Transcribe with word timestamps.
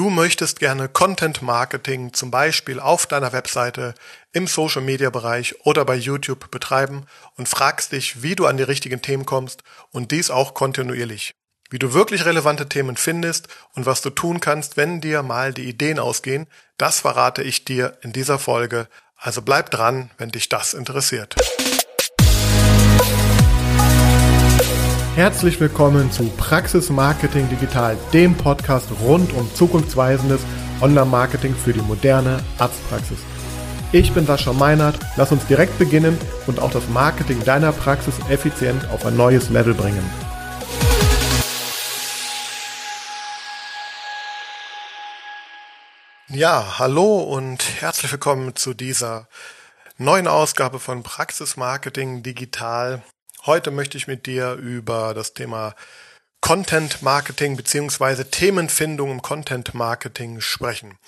Du 0.00 0.08
möchtest 0.08 0.60
gerne 0.60 0.88
Content 0.88 1.42
Marketing 1.42 2.14
zum 2.14 2.30
Beispiel 2.30 2.80
auf 2.80 3.04
deiner 3.04 3.34
Webseite, 3.34 3.94
im 4.32 4.46
Social 4.46 4.80
Media 4.80 5.10
Bereich 5.10 5.54
oder 5.66 5.84
bei 5.84 5.94
YouTube 5.94 6.50
betreiben 6.50 7.04
und 7.36 7.50
fragst 7.50 7.92
dich, 7.92 8.22
wie 8.22 8.34
du 8.34 8.46
an 8.46 8.56
die 8.56 8.62
richtigen 8.62 9.02
Themen 9.02 9.26
kommst 9.26 9.62
und 9.90 10.10
dies 10.10 10.30
auch 10.30 10.54
kontinuierlich. 10.54 11.34
Wie 11.68 11.78
du 11.78 11.92
wirklich 11.92 12.24
relevante 12.24 12.66
Themen 12.66 12.96
findest 12.96 13.48
und 13.74 13.84
was 13.84 14.00
du 14.00 14.08
tun 14.08 14.40
kannst, 14.40 14.78
wenn 14.78 15.02
dir 15.02 15.22
mal 15.22 15.52
die 15.52 15.68
Ideen 15.68 15.98
ausgehen, 15.98 16.46
das 16.78 17.00
verrate 17.00 17.42
ich 17.42 17.66
dir 17.66 17.98
in 18.00 18.14
dieser 18.14 18.38
Folge. 18.38 18.88
Also 19.16 19.42
bleib 19.42 19.70
dran, 19.70 20.10
wenn 20.16 20.30
dich 20.30 20.48
das 20.48 20.72
interessiert. 20.72 21.36
Herzlich 25.16 25.58
willkommen 25.58 26.12
zu 26.12 26.30
Praxis 26.36 26.88
Marketing 26.88 27.48
Digital, 27.48 27.98
dem 28.12 28.36
Podcast 28.36 28.88
rund 29.02 29.32
um 29.32 29.52
zukunftsweisendes 29.52 30.40
Online-Marketing 30.80 31.52
für 31.52 31.72
die 31.72 31.80
moderne 31.80 32.44
Arztpraxis. 32.58 33.18
Ich 33.90 34.12
bin 34.12 34.24
Sascha 34.24 34.52
Meinert, 34.52 35.00
lass 35.16 35.32
uns 35.32 35.44
direkt 35.46 35.76
beginnen 35.80 36.16
und 36.46 36.60
auch 36.60 36.70
das 36.70 36.88
Marketing 36.88 37.42
deiner 37.44 37.72
Praxis 37.72 38.14
effizient 38.28 38.88
auf 38.90 39.04
ein 39.04 39.16
neues 39.16 39.50
Level 39.50 39.74
bringen. 39.74 40.08
Ja, 46.28 46.78
hallo 46.78 47.18
und 47.18 47.64
herzlich 47.80 48.12
willkommen 48.12 48.54
zu 48.54 48.74
dieser 48.74 49.26
neuen 49.98 50.28
Ausgabe 50.28 50.78
von 50.78 51.02
Praxis 51.02 51.56
Marketing 51.56 52.22
Digital. 52.22 53.02
Heute 53.46 53.70
möchte 53.70 53.96
ich 53.96 54.06
mit 54.06 54.26
dir 54.26 54.52
über 54.52 55.14
das 55.14 55.32
Thema 55.32 55.74
Content 56.42 57.00
Marketing 57.00 57.56
beziehungsweise 57.56 58.30
Themenfindung 58.30 59.10
im 59.10 59.22
Content 59.22 59.72
Marketing 59.72 60.42
sprechen. 60.42 60.98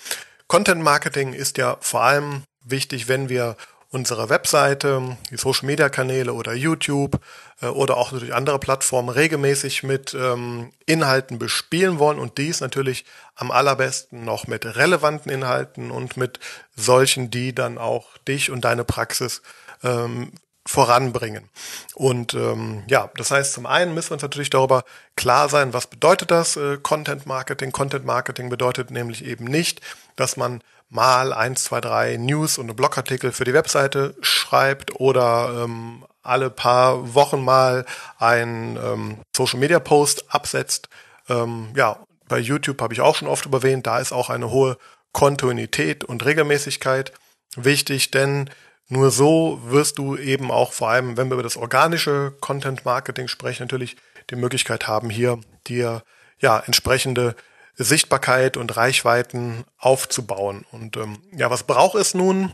Content 0.47 0.81
Marketing 0.81 1.33
ist 1.33 1.59
ja 1.59 1.77
vor 1.79 2.01
allem 2.01 2.43
wichtig, 2.63 3.07
wenn 3.07 3.29
wir 3.29 3.55
unsere 3.93 4.29
Webseite, 4.29 5.15
die 5.29 5.37
Social 5.37 5.67
Media 5.67 5.89
Kanäle 5.89 6.33
oder 6.33 6.53
YouTube 6.53 7.19
äh, 7.61 7.67
oder 7.67 7.97
auch 7.97 8.11
natürlich 8.11 8.33
andere 8.33 8.57
Plattformen 8.57 9.09
regelmäßig 9.09 9.83
mit 9.83 10.15
ähm, 10.15 10.71
Inhalten 10.87 11.37
bespielen 11.37 11.99
wollen 11.99 12.17
und 12.17 12.39
dies 12.39 12.61
natürlich 12.61 13.05
am 13.35 13.51
allerbesten 13.51 14.25
noch 14.25 14.47
mit 14.47 14.65
relevanten 14.65 15.31
Inhalten 15.31 15.91
und 15.91 16.17
mit 16.17 16.39
solchen, 16.75 17.29
die 17.29 17.53
dann 17.53 17.77
auch 17.77 18.17
dich 18.27 18.49
und 18.49 18.61
deine 18.61 18.83
Praxis 18.83 19.43
ähm, 19.83 20.31
voranbringen. 20.65 21.49
Und 21.93 22.33
ähm, 22.33 22.83
ja, 22.87 23.09
das 23.15 23.31
heißt, 23.31 23.53
zum 23.53 23.65
einen 23.65 23.93
müssen 23.93 24.11
wir 24.11 24.13
uns 24.15 24.21
natürlich 24.21 24.49
darüber 24.49 24.83
klar 25.15 25.49
sein, 25.49 25.73
was 25.73 25.87
bedeutet 25.87 26.31
das 26.31 26.55
äh, 26.55 26.77
Content 26.81 27.25
Marketing. 27.25 27.71
Content 27.71 28.05
Marketing 28.05 28.49
bedeutet 28.49 28.89
nämlich 28.89 29.25
eben 29.25 29.45
nicht, 29.45 29.81
dass 30.15 30.37
man 30.37 30.61
mal 30.89 31.33
eins, 31.33 31.63
zwei, 31.63 31.81
drei 31.81 32.17
News 32.17 32.57
und 32.57 32.73
Blogartikel 32.75 33.31
für 33.31 33.45
die 33.45 33.53
Webseite 33.53 34.15
schreibt 34.21 34.99
oder 34.99 35.63
ähm, 35.63 36.05
alle 36.21 36.49
paar 36.49 37.13
Wochen 37.13 37.43
mal 37.43 37.85
ein 38.17 38.77
ähm, 38.81 39.17
Social 39.35 39.59
Media 39.59 39.79
Post 39.79 40.33
absetzt. 40.33 40.87
Ähm, 41.27 41.69
ja, 41.75 41.97
bei 42.27 42.39
YouTube 42.39 42.81
habe 42.81 42.93
ich 42.93 43.01
auch 43.01 43.15
schon 43.15 43.27
oft 43.27 43.51
erwähnt, 43.51 43.85
da 43.87 43.99
ist 43.99 44.13
auch 44.13 44.29
eine 44.29 44.49
hohe 44.49 44.77
Kontinuität 45.11 46.03
und 46.03 46.23
Regelmäßigkeit 46.25 47.11
wichtig, 47.55 48.11
denn 48.11 48.49
nur 48.89 49.11
so 49.11 49.59
wirst 49.63 49.97
du 49.97 50.17
eben 50.17 50.51
auch 50.51 50.73
vor 50.73 50.89
allem, 50.89 51.17
wenn 51.17 51.29
wir 51.29 51.35
über 51.35 51.43
das 51.43 51.57
organische 51.57 52.33
Content 52.39 52.85
Marketing 52.85 53.27
sprechen, 53.27 53.63
natürlich 53.63 53.95
die 54.29 54.35
Möglichkeit 54.35 54.87
haben, 54.87 55.09
hier 55.09 55.39
dir 55.67 56.03
ja 56.39 56.59
entsprechende 56.59 57.35
Sichtbarkeit 57.75 58.57
und 58.57 58.75
Reichweiten 58.75 59.65
aufzubauen. 59.77 60.65
Und 60.71 60.97
ähm, 60.97 61.17
ja, 61.35 61.49
was 61.49 61.63
braucht 61.63 61.95
es 61.95 62.13
nun? 62.13 62.53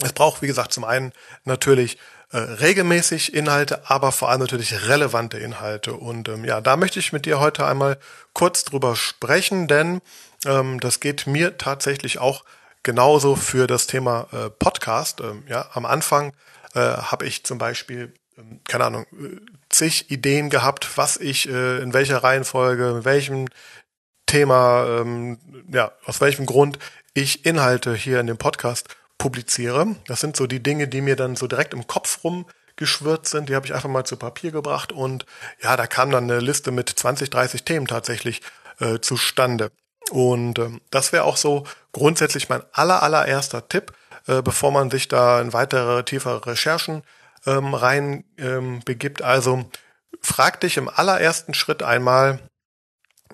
Es 0.00 0.12
braucht, 0.12 0.42
wie 0.42 0.46
gesagt, 0.46 0.72
zum 0.72 0.84
einen 0.84 1.12
natürlich 1.44 1.98
äh, 2.30 2.38
regelmäßig 2.38 3.32
Inhalte, 3.32 3.88
aber 3.88 4.12
vor 4.12 4.28
allem 4.28 4.40
natürlich 4.40 4.88
relevante 4.88 5.38
Inhalte. 5.38 5.94
Und 5.94 6.28
ähm, 6.28 6.44
ja, 6.44 6.60
da 6.60 6.76
möchte 6.76 6.98
ich 6.98 7.12
mit 7.12 7.26
dir 7.26 7.38
heute 7.38 7.64
einmal 7.64 7.98
kurz 8.32 8.64
drüber 8.64 8.96
sprechen, 8.96 9.68
denn 9.68 10.00
ähm, 10.44 10.80
das 10.80 11.00
geht 11.00 11.26
mir 11.26 11.56
tatsächlich 11.56 12.18
auch 12.18 12.44
Genauso 12.84 13.34
für 13.34 13.66
das 13.66 13.86
Thema 13.86 14.28
äh, 14.30 14.50
Podcast. 14.50 15.22
Ähm, 15.22 15.42
ja, 15.48 15.70
am 15.72 15.86
Anfang 15.86 16.34
äh, 16.74 16.80
habe 16.80 17.24
ich 17.24 17.42
zum 17.42 17.56
Beispiel, 17.56 18.12
ähm, 18.36 18.60
keine 18.68 18.84
Ahnung, 18.84 19.06
äh, 19.12 19.40
zig 19.70 20.10
Ideen 20.10 20.50
gehabt, 20.50 20.98
was 20.98 21.16
ich 21.16 21.48
äh, 21.48 21.78
in 21.78 21.94
welcher 21.94 22.18
Reihenfolge, 22.18 22.90
in 22.90 23.04
welchem 23.06 23.48
Thema, 24.26 25.00
ähm, 25.00 25.38
ja, 25.72 25.92
aus 26.04 26.20
welchem 26.20 26.44
Grund 26.44 26.78
ich 27.14 27.46
Inhalte 27.46 27.94
hier 27.94 28.20
in 28.20 28.26
dem 28.26 28.36
Podcast 28.36 28.94
publiziere. 29.16 29.96
Das 30.06 30.20
sind 30.20 30.36
so 30.36 30.46
die 30.46 30.62
Dinge, 30.62 30.86
die 30.86 31.00
mir 31.00 31.16
dann 31.16 31.36
so 31.36 31.46
direkt 31.46 31.72
im 31.72 31.86
Kopf 31.86 32.20
rumgeschwirrt 32.22 33.26
sind. 33.26 33.48
Die 33.48 33.54
habe 33.54 33.64
ich 33.64 33.72
einfach 33.72 33.88
mal 33.88 34.04
zu 34.04 34.18
Papier 34.18 34.50
gebracht 34.50 34.92
und 34.92 35.24
ja, 35.62 35.74
da 35.78 35.86
kam 35.86 36.10
dann 36.10 36.24
eine 36.24 36.40
Liste 36.40 36.70
mit 36.70 36.90
20, 36.90 37.30
30 37.30 37.64
Themen 37.64 37.86
tatsächlich 37.86 38.42
äh, 38.78 38.98
zustande. 38.98 39.70
Und 40.10 40.58
ähm, 40.58 40.82
das 40.90 41.12
wäre 41.12 41.24
auch 41.24 41.38
so 41.38 41.64
grundsätzlich 41.94 42.50
mein 42.50 42.62
aller, 42.72 43.02
allererster 43.02 43.66
Tipp, 43.68 43.92
äh, 44.26 44.42
bevor 44.42 44.70
man 44.70 44.90
sich 44.90 45.08
da 45.08 45.40
in 45.40 45.54
weitere, 45.54 46.02
tiefere 46.04 46.44
Recherchen 46.44 47.02
ähm, 47.46 47.72
rein 47.72 48.24
ähm, 48.36 48.80
begibt. 48.84 49.22
Also 49.22 49.64
frag 50.20 50.60
dich 50.60 50.76
im 50.76 50.88
allerersten 50.88 51.54
Schritt 51.54 51.82
einmal, 51.82 52.40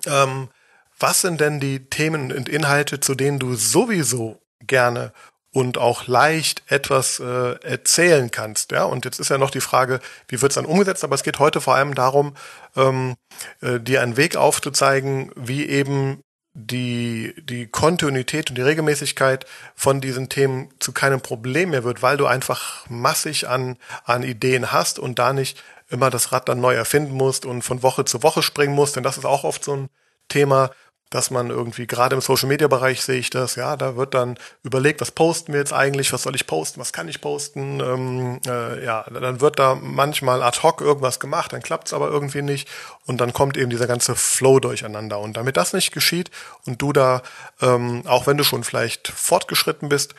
ähm, 0.05 0.49
was 0.97 1.21
sind 1.21 1.41
denn 1.41 1.59
die 1.59 1.89
Themen 1.89 2.31
und 2.31 2.47
Inhalte, 2.47 2.99
zu 2.99 3.15
denen 3.15 3.39
du 3.39 3.55
sowieso 3.55 4.41
gerne 4.61 5.11
und 5.53 5.77
auch 5.77 6.07
leicht 6.07 6.63
etwas 6.67 7.19
äh, 7.19 7.55
erzählen 7.63 8.31
kannst. 8.31 8.71
Ja, 8.71 8.85
und 8.85 9.03
jetzt 9.03 9.19
ist 9.19 9.29
ja 9.29 9.37
noch 9.37 9.51
die 9.51 9.61
Frage, 9.61 9.99
wie 10.27 10.41
wird 10.41 10.51
es 10.51 10.55
dann 10.55 10.65
umgesetzt? 10.65 11.03
Aber 11.03 11.15
es 11.15 11.23
geht 11.23 11.39
heute 11.39 11.59
vor 11.59 11.75
allem 11.75 11.93
darum, 11.93 12.35
ähm, 12.75 13.15
äh, 13.61 13.79
dir 13.79 14.01
einen 14.01 14.15
Weg 14.15 14.37
aufzuzeigen, 14.37 15.31
wie 15.35 15.67
eben 15.67 16.21
die, 16.53 17.33
die 17.37 17.67
Kontinuität 17.67 18.49
und 18.49 18.57
die 18.57 18.61
Regelmäßigkeit 18.61 19.45
von 19.75 20.01
diesen 20.01 20.27
Themen 20.27 20.69
zu 20.79 20.91
keinem 20.91 21.21
Problem 21.21 21.69
mehr 21.69 21.83
wird, 21.83 22.01
weil 22.01 22.17
du 22.17 22.25
einfach 22.25 22.89
massig 22.89 23.47
an, 23.47 23.77
an 24.03 24.23
Ideen 24.23 24.71
hast 24.71 24.99
und 24.99 25.17
da 25.17 25.31
nicht 25.33 25.63
immer 25.89 26.09
das 26.09 26.31
Rad 26.31 26.49
dann 26.49 26.59
neu 26.59 26.73
erfinden 26.73 27.13
musst 27.13 27.45
und 27.45 27.61
von 27.61 27.83
Woche 27.83 28.05
zu 28.05 28.23
Woche 28.23 28.43
springen 28.43 28.75
musst, 28.75 28.95
denn 28.95 29.03
das 29.03 29.17
ist 29.17 29.25
auch 29.25 29.43
oft 29.43 29.63
so 29.63 29.75
ein 29.75 29.89
Thema, 30.27 30.71
dass 31.11 31.29
man 31.29 31.49
irgendwie, 31.49 31.87
gerade 31.87 32.15
im 32.15 32.21
Social 32.21 32.47
Media 32.47 32.69
Bereich 32.69 33.03
sehe 33.03 33.19
ich 33.19 33.29
das, 33.29 33.55
ja, 33.55 33.75
da 33.75 33.97
wird 33.97 34.13
dann 34.13 34.39
überlegt, 34.63 35.01
was 35.01 35.11
posten 35.11 35.51
wir 35.51 35.59
jetzt 35.59 35.73
eigentlich, 35.73 36.11
was 36.13 36.23
soll 36.23 36.35
ich 36.35 36.47
posten, 36.47 36.79
was 36.79 36.93
kann 36.93 37.09
ich 37.09 37.19
posten, 37.19 37.81
ähm, 37.81 38.39
äh, 38.47 38.83
ja, 38.83 39.03
dann 39.03 39.41
wird 39.41 39.59
da 39.59 39.75
manchmal 39.75 40.41
ad 40.41 40.63
hoc 40.63 40.79
irgendwas 40.79 41.19
gemacht, 41.19 41.51
dann 41.51 41.61
klappt 41.61 41.87
es 41.87 41.93
aber 41.93 42.07
irgendwie 42.07 42.41
nicht 42.41 42.69
und 43.05 43.19
dann 43.19 43.33
kommt 43.33 43.57
eben 43.57 43.69
dieser 43.69 43.87
ganze 43.87 44.15
Flow 44.15 44.61
durcheinander. 44.61 45.19
Und 45.19 45.35
damit 45.35 45.57
das 45.57 45.73
nicht 45.73 45.91
geschieht 45.91 46.31
und 46.65 46.81
du 46.81 46.93
da, 46.93 47.21
ähm, 47.61 48.03
auch 48.07 48.25
wenn 48.25 48.37
du 48.37 48.45
schon 48.45 48.63
vielleicht 48.63 49.09
fortgeschritten 49.09 49.89
bist, 49.89 50.15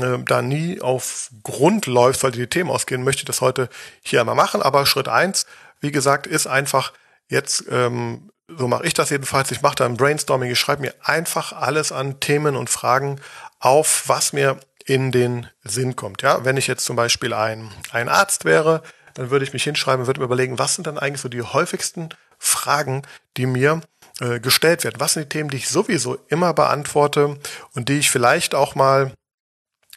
äh, 0.00 0.18
da 0.24 0.40
nie 0.40 0.80
auf 0.80 1.30
Grund 1.42 1.86
läufst, 1.86 2.22
weil 2.22 2.30
die 2.30 2.46
Themen 2.46 2.70
ausgehen, 2.70 3.02
möchte 3.02 3.22
ich 3.22 3.26
das 3.26 3.40
heute 3.40 3.68
hier 4.02 4.20
einmal 4.20 4.36
machen, 4.36 4.62
aber 4.62 4.86
Schritt 4.86 5.08
eins, 5.08 5.46
wie 5.80 5.90
gesagt, 5.90 6.28
ist 6.28 6.46
einfach 6.46 6.92
jetzt 7.28 7.64
ähm, 7.70 8.30
so 8.48 8.66
mache 8.66 8.86
ich 8.86 8.94
das 8.94 9.10
jedenfalls. 9.10 9.50
Ich 9.50 9.62
mache 9.62 9.76
da 9.76 9.84
ein 9.84 9.96
Brainstorming. 9.96 10.50
Ich 10.50 10.58
schreibe 10.58 10.82
mir 10.82 10.94
einfach 11.02 11.52
alles 11.52 11.92
an 11.92 12.20
Themen 12.20 12.56
und 12.56 12.70
Fragen 12.70 13.20
auf, 13.60 14.04
was 14.06 14.32
mir 14.32 14.58
in 14.86 15.12
den 15.12 15.48
Sinn 15.64 15.96
kommt. 15.96 16.22
Ja, 16.22 16.44
wenn 16.44 16.56
ich 16.56 16.66
jetzt 16.66 16.84
zum 16.84 16.96
Beispiel 16.96 17.34
ein, 17.34 17.70
ein 17.92 18.08
Arzt 18.08 18.44
wäre, 18.44 18.82
dann 19.14 19.30
würde 19.30 19.44
ich 19.44 19.52
mich 19.52 19.64
hinschreiben 19.64 20.00
und 20.00 20.06
würde 20.06 20.20
mir 20.20 20.26
überlegen, 20.26 20.58
was 20.58 20.74
sind 20.74 20.86
dann 20.86 20.98
eigentlich 20.98 21.20
so 21.20 21.28
die 21.28 21.42
häufigsten 21.42 22.08
Fragen, 22.38 23.02
die 23.36 23.46
mir 23.46 23.82
äh, 24.20 24.40
gestellt 24.40 24.84
werden? 24.84 24.96
Was 24.98 25.12
sind 25.12 25.24
die 25.24 25.28
Themen, 25.28 25.50
die 25.50 25.58
ich 25.58 25.68
sowieso 25.68 26.16
immer 26.28 26.54
beantworte 26.54 27.38
und 27.74 27.88
die 27.88 27.98
ich 27.98 28.10
vielleicht 28.10 28.54
auch 28.54 28.74
mal 28.74 29.12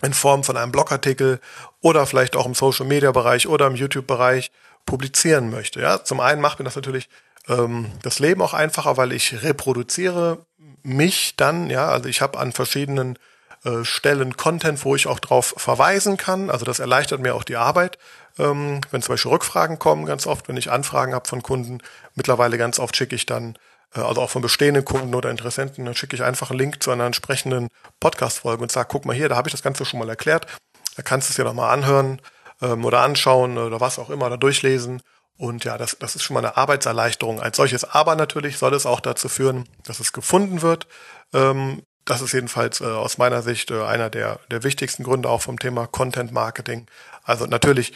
in 0.02 0.14
Form 0.14 0.44
von 0.44 0.58
einem 0.58 0.72
Blogartikel 0.72 1.40
oder 1.80 2.06
vielleicht 2.06 2.36
auch 2.36 2.46
im 2.46 2.56
Social 2.56 2.86
Media 2.86 3.12
Bereich 3.12 3.48
oder 3.48 3.68
im 3.68 3.76
YouTube 3.76 4.08
Bereich 4.08 4.52
publizieren 4.86 5.52
möchte. 5.52 5.80
Ja, 5.80 6.04
zum 6.04 6.20
einen 6.20 6.42
macht 6.42 6.60
mir 6.60 6.66
das 6.66 6.76
natürlich 6.76 7.08
ähm, 7.52 7.92
das 8.02 8.20
Leben 8.20 8.42
auch 8.42 8.54
einfacher, 8.54 8.98
weil 8.98 9.12
ich 9.12 9.44
reproduziere 9.44 10.46
mich 10.84 11.36
dann, 11.36 11.70
ja, 11.70 11.90
also 11.90 12.10
ich 12.10 12.22
habe 12.22 12.40
an 12.40 12.52
verschiedenen 12.52 13.18
äh, 13.64 13.84
Stellen 13.84 14.38
Content, 14.38 14.84
wo 14.86 14.96
ich 14.96 15.08
auch 15.08 15.20
drauf 15.20 15.54
verweisen 15.58 16.18
kann. 16.18 16.50
Also 16.50 16.66
das 16.66 16.80
erleichtert 16.80 17.22
mir 17.22 17.36
auch 17.36 17.44
die 17.44 17.58
Arbeit. 17.58 18.00
Ähm, 18.40 18.82
wenn 18.92 19.02
zum 19.02 19.14
Beispiel 19.14 19.32
Rückfragen 19.32 19.78
kommen, 19.78 20.06
ganz 20.06 20.26
oft, 20.26 20.48
wenn 20.48 20.58
ich 20.58 20.72
Anfragen 20.72 21.14
habe 21.14 21.28
von 21.28 21.44
Kunden, 21.44 21.80
mittlerweile 22.16 22.58
ganz 22.58 22.80
oft 22.80 22.96
schicke 22.96 23.16
ich 23.16 23.26
dann, 23.26 23.58
äh, 23.96 24.00
also 24.00 24.22
auch 24.22 24.30
von 24.30 24.42
bestehenden 24.42 24.86
Kunden 24.86 25.14
oder 25.14 25.30
Interessenten, 25.30 25.86
dann 25.86 25.96
schicke 25.96 26.16
ich 26.16 26.24
einfach 26.24 26.50
einen 26.50 26.60
Link 26.60 26.82
zu 26.82 26.92
einer 26.92 27.06
entsprechenden 27.06 27.68
Podcast-Folge 28.00 28.64
und 28.64 28.72
sage, 28.72 28.88
guck 28.90 29.06
mal 29.06 29.16
hier, 29.16 29.30
da 29.30 29.36
habe 29.36 29.50
ich 29.50 29.54
das 29.54 29.64
Ganze 29.64 29.86
schon 29.86 30.00
mal 30.00 30.10
erklärt. 30.10 30.48
Da 30.96 31.04
kannst 31.04 31.30
du 31.30 31.32
es 31.32 31.36
dir 31.36 31.44
nochmal 31.44 31.72
anhören 31.72 32.20
ähm, 32.62 32.84
oder 32.86 33.02
anschauen 33.02 33.58
oder 33.58 33.80
was 33.80 34.00
auch 34.00 34.10
immer, 34.10 34.28
oder 34.28 34.38
durchlesen. 34.38 35.02
Und 35.42 35.64
ja, 35.64 35.80
das, 35.80 35.98
das 35.98 36.16
ist 36.16 36.22
schon 36.22 36.36
mal 36.36 36.42
eine 36.42 36.56
Arbeitserleichterung 36.56 37.42
als 37.42 37.58
solches. 37.58 37.84
Aber 37.84 38.16
natürlich 38.16 38.60
soll 38.60 38.76
es 38.76 38.86
auch 38.86 39.00
dazu 39.00 39.28
führen, 39.28 39.68
dass 39.84 40.00
es 40.00 40.14
gefunden 40.14 40.62
wird. 40.62 40.86
Ähm, 41.34 41.82
das 42.06 42.22
ist 42.22 42.34
jedenfalls 42.34 42.80
äh, 42.80 42.84
aus 42.84 43.18
meiner 43.18 43.42
Sicht 43.42 43.72
äh, 43.72 43.82
einer 43.82 44.12
der, 44.12 44.40
der 44.52 44.62
wichtigsten 44.62 45.04
Gründe 45.04 45.30
auch 45.30 45.42
vom 45.42 45.58
Thema 45.58 45.88
Content 45.88 46.32
Marketing. 46.32 46.86
Also 47.24 47.48
natürlich, 47.48 47.94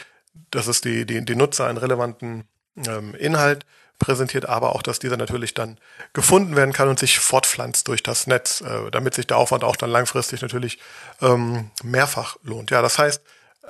dass 0.50 0.66
es 0.66 0.82
die, 0.82 1.06
die, 1.06 1.24
die 1.24 1.36
Nutzer 1.36 1.68
einen 1.68 1.78
relevanten 1.78 2.48
ähm, 2.78 3.14
Inhalt 3.14 3.68
präsentiert, 4.00 4.48
aber 4.48 4.74
auch, 4.74 4.82
dass 4.82 4.98
dieser 4.98 5.18
natürlich 5.18 5.54
dann 5.54 5.78
gefunden 6.14 6.56
werden 6.56 6.74
kann 6.74 6.88
und 6.88 6.98
sich 6.98 7.20
fortpflanzt 7.20 7.88
durch 7.90 8.02
das 8.02 8.26
Netz, 8.26 8.62
äh, 8.62 8.90
damit 8.90 9.14
sich 9.14 9.28
der 9.28 9.38
Aufwand 9.38 9.64
auch 9.64 9.76
dann 9.76 9.92
langfristig 9.92 10.42
natürlich 10.42 10.80
ähm, 11.22 11.70
mehrfach 11.84 12.38
lohnt. 12.42 12.72
Ja, 12.72 12.82
das 12.82 12.98
heißt, 12.98 13.22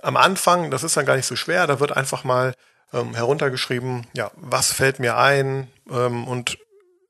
am 0.02 0.16
Anfang, 0.16 0.72
das 0.72 0.86
ist 0.86 0.96
dann 0.96 1.06
gar 1.06 1.18
nicht 1.18 1.28
so 1.28 1.36
schwer, 1.36 1.68
da 1.68 1.82
wird 1.82 1.92
einfach 1.92 2.24
mal 2.24 2.54
ähm, 2.94 3.16
heruntergeschrieben, 3.16 4.08
ja, 4.14 4.32
was 4.36 4.72
fällt 4.72 5.00
mir 5.00 5.18
ein 5.18 5.68
ähm, 5.90 6.28
und 6.28 6.58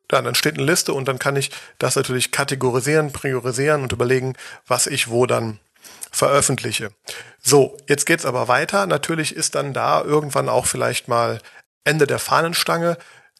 dann 0.08 0.36
steht 0.36 0.56
eine 0.56 0.66
Liste 0.66 0.94
und 0.94 1.08
dann 1.08 1.20
kann 1.20 1.36
ich 1.36 1.52
das 1.80 1.96
natürlich 1.96 2.32
kategorisieren, 2.32 3.12
priorisieren 3.12 3.82
und 3.82 3.92
überlegen, 3.92 4.36
was 4.68 4.88
ich 4.88 5.10
wo 5.10 5.26
dann 5.26 5.60
veröffentliche. 6.12 6.92
So, 7.42 7.78
jetzt 7.88 8.06
geht's 8.06 8.26
aber 8.26 8.48
weiter. 8.48 8.86
Natürlich 8.88 9.36
ist 9.36 9.56
dann 9.56 9.74
da 9.74 10.02
irgendwann 10.02 10.50
auch 10.50 10.66
vielleicht 10.66 11.08
mal 11.08 11.40
Ende 11.84 12.08
der 12.08 12.20
Fahnenstange. 12.20 12.98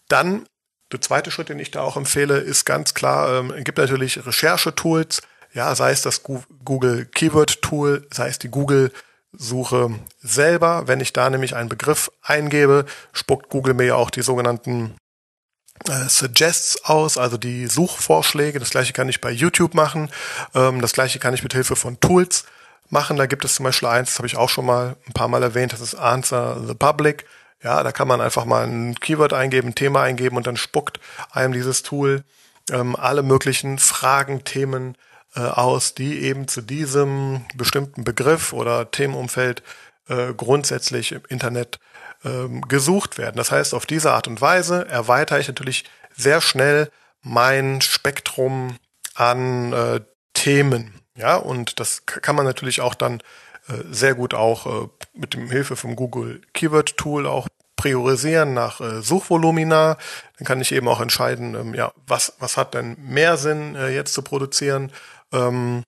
Dann, 0.08 0.46
der 0.92 1.02
zweite 1.02 1.32
Schritt, 1.32 1.50
den 1.50 1.60
ich 1.60 1.72
da 1.72 1.82
auch 1.82 1.98
empfehle, 1.98 2.38
ist 2.38 2.66
ganz 2.66 2.94
klar, 2.94 3.40
ähm, 3.40 3.54
gibt 3.64 3.78
natürlich 3.78 4.26
Recherchetools, 4.26 5.22
ja, 5.54 5.74
sei 5.74 5.92
es 5.92 6.02
das 6.02 6.22
Google 6.24 7.06
Keyword 7.06 7.62
Tool, 7.62 8.08
sei 8.12 8.28
es 8.28 8.40
die 8.40 8.50
Google 8.50 8.92
Suche 9.38 10.00
selber. 10.22 10.88
Wenn 10.88 11.00
ich 11.00 11.14
da 11.14 11.30
nämlich 11.30 11.56
einen 11.56 11.70
Begriff 11.70 12.12
eingebe, 12.22 12.86
spuckt 13.14 13.50
Google 13.50 13.74
mir 13.74 13.86
ja 13.86 13.96
auch 13.96 14.10
die 14.10 14.22
sogenannten 14.22 14.96
äh, 15.90 16.08
Suggests 16.08 16.86
aus, 16.86 17.18
also 17.18 17.38
die 17.38 17.68
Suchvorschläge. 17.68 18.60
Das 18.60 18.70
gleiche 18.70 18.94
kann 18.94 19.10
ich 19.10 19.22
bei 19.22 19.32
YouTube 19.32 19.74
machen. 19.74 20.10
Ähm, 20.54 20.82
das 20.82 20.94
gleiche 20.94 21.20
kann 21.20 21.34
ich 21.34 21.44
mit 21.44 21.54
Hilfe 21.54 21.76
von 21.76 22.00
Tools 22.00 22.46
machen. 22.90 23.18
Da 23.18 23.26
gibt 23.26 23.46
es 23.46 23.56
zum 23.56 23.66
Beispiel 23.66 23.90
eins, 23.90 24.10
das 24.10 24.20
habe 24.20 24.28
ich 24.28 24.38
auch 24.38 24.50
schon 24.50 24.66
mal 24.66 24.96
ein 25.08 25.14
paar 25.14 25.28
Mal 25.28 25.44
erwähnt, 25.44 25.74
das 25.74 25.82
ist 25.82 25.96
Answer 25.96 26.62
the 26.66 26.74
Public. 26.74 27.26
Ja, 27.64 27.84
da 27.84 27.92
kann 27.92 28.08
man 28.08 28.22
einfach 28.22 28.46
mal 28.46 28.68
ein 28.68 28.96
Keyword 28.96 29.34
eingeben, 29.34 29.70
ein 29.70 29.76
Thema 29.76 30.04
eingeben 30.04 30.38
und 30.38 30.46
dann 30.46 30.58
spuckt 30.58 31.00
einem 31.32 31.54
dieses 31.54 31.84
Tool 31.84 32.24
ähm, 32.72 32.96
alle 32.96 33.24
möglichen 33.24 33.80
Fragen, 33.80 34.44
Themen 34.44 34.98
äh, 35.36 35.42
aus, 35.42 35.94
die 35.96 36.22
eben 36.22 36.48
zu 36.48 36.62
diesem 36.62 37.46
bestimmten 37.56 38.04
Begriff 38.04 38.54
oder 38.54 38.92
Themenumfeld 38.92 39.64
äh, 40.08 40.34
grundsätzlich 40.34 41.12
im 41.12 41.22
Internet 41.30 41.80
ähm, 42.24 42.62
gesucht 42.62 43.18
werden. 43.18 43.38
Das 43.38 43.52
heißt, 43.52 43.74
auf 43.74 43.86
diese 43.86 44.12
Art 44.12 44.28
und 44.28 44.42
Weise 44.42 44.88
erweitere 44.88 45.40
ich 45.40 45.48
natürlich 45.48 45.86
sehr 46.16 46.42
schnell 46.42 46.90
mein 47.22 47.82
Spektrum 47.82 48.78
an 49.16 49.74
äh, 49.74 50.02
Themen. 50.34 50.94
Ja, 51.16 51.36
und 51.38 51.80
das 51.80 52.06
kann 52.06 52.36
man 52.36 52.46
natürlich 52.46 52.82
auch 52.82 52.94
dann 52.94 53.22
äh, 53.68 53.84
sehr 53.90 54.16
gut 54.16 54.34
auch 54.34 54.66
äh, 54.66 54.88
mit 55.14 55.34
dem 55.34 55.50
Hilfe 55.50 55.76
vom 55.76 55.96
Google 55.96 56.42
Keyword 56.54 56.98
Tool 56.98 57.26
auch 57.26 57.48
priorisieren 57.76 58.54
nach 58.54 58.82
äh, 58.82 59.02
Suchvolumina. 59.02 59.98
Dann 60.38 60.46
kann 60.46 60.62
ich 60.62 60.72
eben 60.72 60.88
auch 60.88 61.02
entscheiden, 61.02 61.56
ähm, 61.56 61.74
ja, 61.74 61.92
was, 62.08 62.34
was 62.40 62.58
hat 62.58 62.74
denn 62.74 62.98
mehr 63.00 63.38
Sinn 63.38 63.76
äh, 63.76 63.90
jetzt 63.90 64.14
zu 64.14 64.22
produzieren. 64.22 64.92
Ähm, 65.36 65.84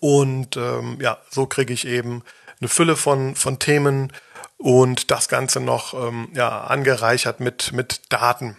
und 0.00 0.56
ähm, 0.56 0.98
ja, 1.00 1.18
so 1.30 1.46
kriege 1.46 1.72
ich 1.72 1.86
eben 1.86 2.22
eine 2.60 2.68
Fülle 2.68 2.96
von, 2.96 3.34
von 3.34 3.58
Themen 3.58 4.12
und 4.58 5.10
das 5.10 5.28
Ganze 5.28 5.60
noch 5.60 5.94
ähm, 5.94 6.28
ja, 6.34 6.62
angereichert 6.62 7.40
mit, 7.40 7.72
mit 7.72 8.12
Daten. 8.12 8.56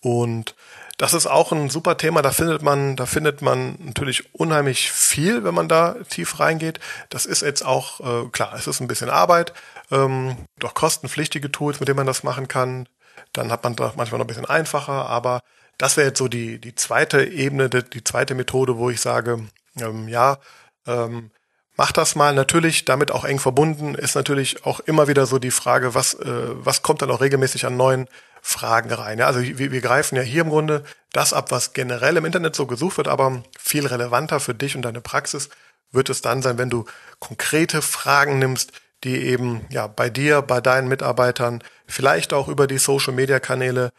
Und 0.00 0.54
das 0.98 1.14
ist 1.14 1.26
auch 1.26 1.52
ein 1.52 1.70
super 1.70 1.96
Thema. 1.96 2.22
Da 2.22 2.32
findet 2.32 2.62
man, 2.62 2.96
da 2.96 3.06
findet 3.06 3.40
man 3.40 3.76
natürlich 3.80 4.34
unheimlich 4.34 4.90
viel, 4.90 5.44
wenn 5.44 5.54
man 5.54 5.68
da 5.68 5.94
tief 6.10 6.40
reingeht. 6.40 6.80
Das 7.08 7.24
ist 7.24 7.42
jetzt 7.42 7.64
auch 7.64 8.00
äh, 8.00 8.28
klar. 8.30 8.52
Es 8.54 8.66
ist 8.66 8.80
ein 8.80 8.88
bisschen 8.88 9.08
Arbeit, 9.10 9.52
ähm, 9.90 10.36
doch 10.58 10.74
kostenpflichtige 10.74 11.50
Tools, 11.50 11.80
mit 11.80 11.88
denen 11.88 11.96
man 11.96 12.06
das 12.06 12.24
machen 12.24 12.48
kann. 12.48 12.88
Dann 13.32 13.50
hat 13.50 13.64
man 13.64 13.76
das 13.76 13.96
manchmal 13.96 14.18
noch 14.18 14.24
ein 14.24 14.28
bisschen 14.28 14.44
einfacher. 14.44 15.08
Aber 15.08 15.40
das 15.78 15.96
wäre 15.96 16.08
jetzt 16.08 16.18
so 16.18 16.28
die 16.28 16.60
die 16.60 16.74
zweite 16.74 17.24
Ebene, 17.24 17.70
die, 17.70 18.04
zweite 18.04 18.34
Methode, 18.34 18.76
wo 18.76 18.90
ich 18.90 19.00
sage, 19.00 19.48
ähm, 19.80 20.08
ja, 20.08 20.38
ähm, 20.86 21.30
mach 21.76 21.92
das 21.92 22.14
mal. 22.14 22.34
Natürlich, 22.34 22.84
damit 22.84 23.10
auch 23.10 23.24
eng 23.24 23.38
verbunden 23.38 23.94
ist 23.94 24.14
natürlich 24.14 24.66
auch 24.66 24.80
immer 24.80 25.08
wieder 25.08 25.24
so 25.24 25.38
die 25.38 25.52
Frage, 25.52 25.94
was, 25.94 26.14
äh, 26.14 26.26
was 26.26 26.82
kommt 26.82 27.00
dann 27.00 27.10
auch 27.10 27.20
regelmäßig 27.22 27.64
an 27.64 27.76
neuen 27.76 28.08
Fragen 28.42 28.92
rein. 28.92 29.18
Ja, 29.18 29.26
also 29.26 29.40
wir, 29.40 29.72
wir 29.72 29.80
greifen 29.80 30.16
ja 30.16 30.22
hier 30.22 30.42
im 30.42 30.50
Grunde 30.50 30.84
das 31.12 31.32
ab, 31.32 31.50
was 31.50 31.72
generell 31.72 32.16
im 32.16 32.24
Internet 32.24 32.54
so 32.56 32.66
gesucht 32.66 32.98
wird, 32.98 33.08
aber 33.08 33.42
viel 33.58 33.86
relevanter 33.86 34.40
für 34.40 34.54
dich 34.54 34.76
und 34.76 34.82
deine 34.82 35.00
Praxis 35.00 35.48
wird 35.90 36.10
es 36.10 36.20
dann 36.20 36.42
sein, 36.42 36.58
wenn 36.58 36.70
du 36.70 36.84
konkrete 37.18 37.80
Fragen 37.82 38.38
nimmst, 38.38 38.72
die 39.04 39.16
eben 39.16 39.64
ja 39.70 39.86
bei 39.86 40.10
dir, 40.10 40.42
bei 40.42 40.60
deinen 40.60 40.88
Mitarbeitern, 40.88 41.62
vielleicht 41.86 42.32
auch 42.32 42.48
über 42.48 42.66
die 42.66 42.78
Social 42.78 43.14
Media 43.14 43.40
Kanäle 43.40 43.90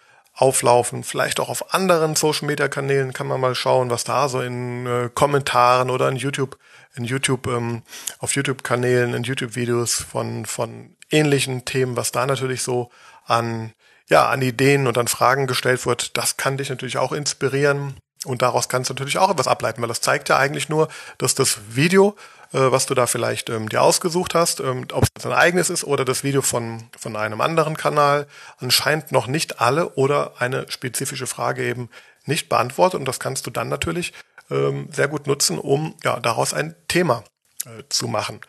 auflaufen, 0.42 1.04
vielleicht 1.04 1.40
auch 1.40 1.50
auf 1.50 1.74
anderen 1.74 2.16
Social 2.16 2.48
Media 2.48 2.68
Kanälen 2.68 3.14
kann 3.14 3.28
man 3.28 3.42
mal 3.42 3.56
schauen, 3.56 3.90
was 3.90 4.04
da 4.04 4.30
so 4.30 4.42
in 4.42 4.86
äh, 4.86 5.10
Kommentaren 5.14 5.90
oder 5.90 6.08
in 6.10 6.16
YouTube, 6.16 6.58
in 6.96 7.04
YouTube, 7.04 7.48
ähm, 7.48 7.84
auf 8.20 8.36
YouTube 8.36 8.64
Kanälen, 8.64 9.14
in 9.14 9.24
YouTube 9.24 9.56
Videos 9.56 9.96
von, 9.96 10.46
von 10.46 10.96
ähnlichen 11.12 11.66
Themen, 11.66 11.98
was 11.98 12.12
da 12.12 12.26
natürlich 12.26 12.64
so 12.64 12.90
an 13.26 13.74
ja, 14.10 14.28
an 14.28 14.42
Ideen 14.42 14.88
und 14.88 14.98
an 14.98 15.08
Fragen 15.08 15.48
gestellt 15.48 15.86
wird, 15.86 16.18
das 16.18 16.36
kann 16.36 16.58
dich 16.58 16.70
natürlich 16.70 16.98
auch 16.98 17.12
inspirieren. 17.12 17.96
Und 18.26 18.42
daraus 18.42 18.68
kannst 18.68 18.90
du 18.90 18.94
natürlich 18.94 19.18
auch 19.18 19.30
etwas 19.30 19.48
ableiten, 19.48 19.82
weil 19.82 19.88
das 19.88 20.02
zeigt 20.02 20.28
ja 20.28 20.38
eigentlich 20.38 20.68
nur, 20.68 20.90
dass 21.20 21.36
das 21.36 21.60
Video, 21.70 22.18
was 22.58 22.86
du 22.86 22.96
da 22.96 23.06
vielleicht 23.06 23.50
ähm, 23.50 23.70
dir 23.70 23.82
ausgesucht 23.82 24.34
hast, 24.34 24.60
ähm, 24.60 24.88
ob 24.92 25.04
es 25.04 25.10
dein 25.22 25.34
eigenes 25.34 25.70
ist 25.70 25.84
oder 25.84 26.04
das 26.06 26.24
Video 26.24 26.42
von, 26.42 26.90
von 26.98 27.16
einem 27.16 27.42
anderen 27.42 27.78
Kanal, 27.78 28.28
anscheinend 28.58 29.12
noch 29.12 29.28
nicht 29.28 29.62
alle 29.62 29.90
oder 29.90 30.34
eine 30.40 30.70
spezifische 30.72 31.28
Frage 31.28 31.64
eben 31.64 31.90
nicht 32.26 32.50
beantwortet. 32.50 33.00
Und 33.00 33.08
das 33.08 33.20
kannst 33.20 33.46
du 33.46 33.52
dann 33.52 33.70
natürlich 33.70 34.14
ähm, 34.50 34.90
sehr 34.92 35.08
gut 35.08 35.28
nutzen, 35.28 35.60
um 35.60 35.96
ja, 36.04 36.20
daraus 36.20 36.54
ein 36.54 36.76
Thema 36.88 37.24
äh, 37.66 37.84
zu 37.90 38.08
machen. 38.08 38.42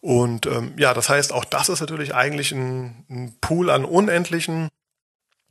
Und 0.00 0.46
ähm, 0.46 0.74
ja, 0.76 0.94
das 0.94 1.08
heißt, 1.08 1.32
auch 1.32 1.44
das 1.44 1.68
ist 1.68 1.80
natürlich 1.80 2.14
eigentlich 2.14 2.52
ein, 2.52 3.04
ein 3.10 3.36
Pool 3.40 3.70
an 3.70 3.84
unendlichen 3.84 4.68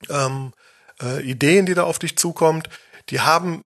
ähm, 0.09 0.53
äh, 1.01 1.21
Ideen, 1.21 1.65
die 1.65 1.73
da 1.73 1.83
auf 1.83 1.99
dich 1.99 2.17
zukommt, 2.17 2.69
die 3.09 3.21
haben 3.21 3.61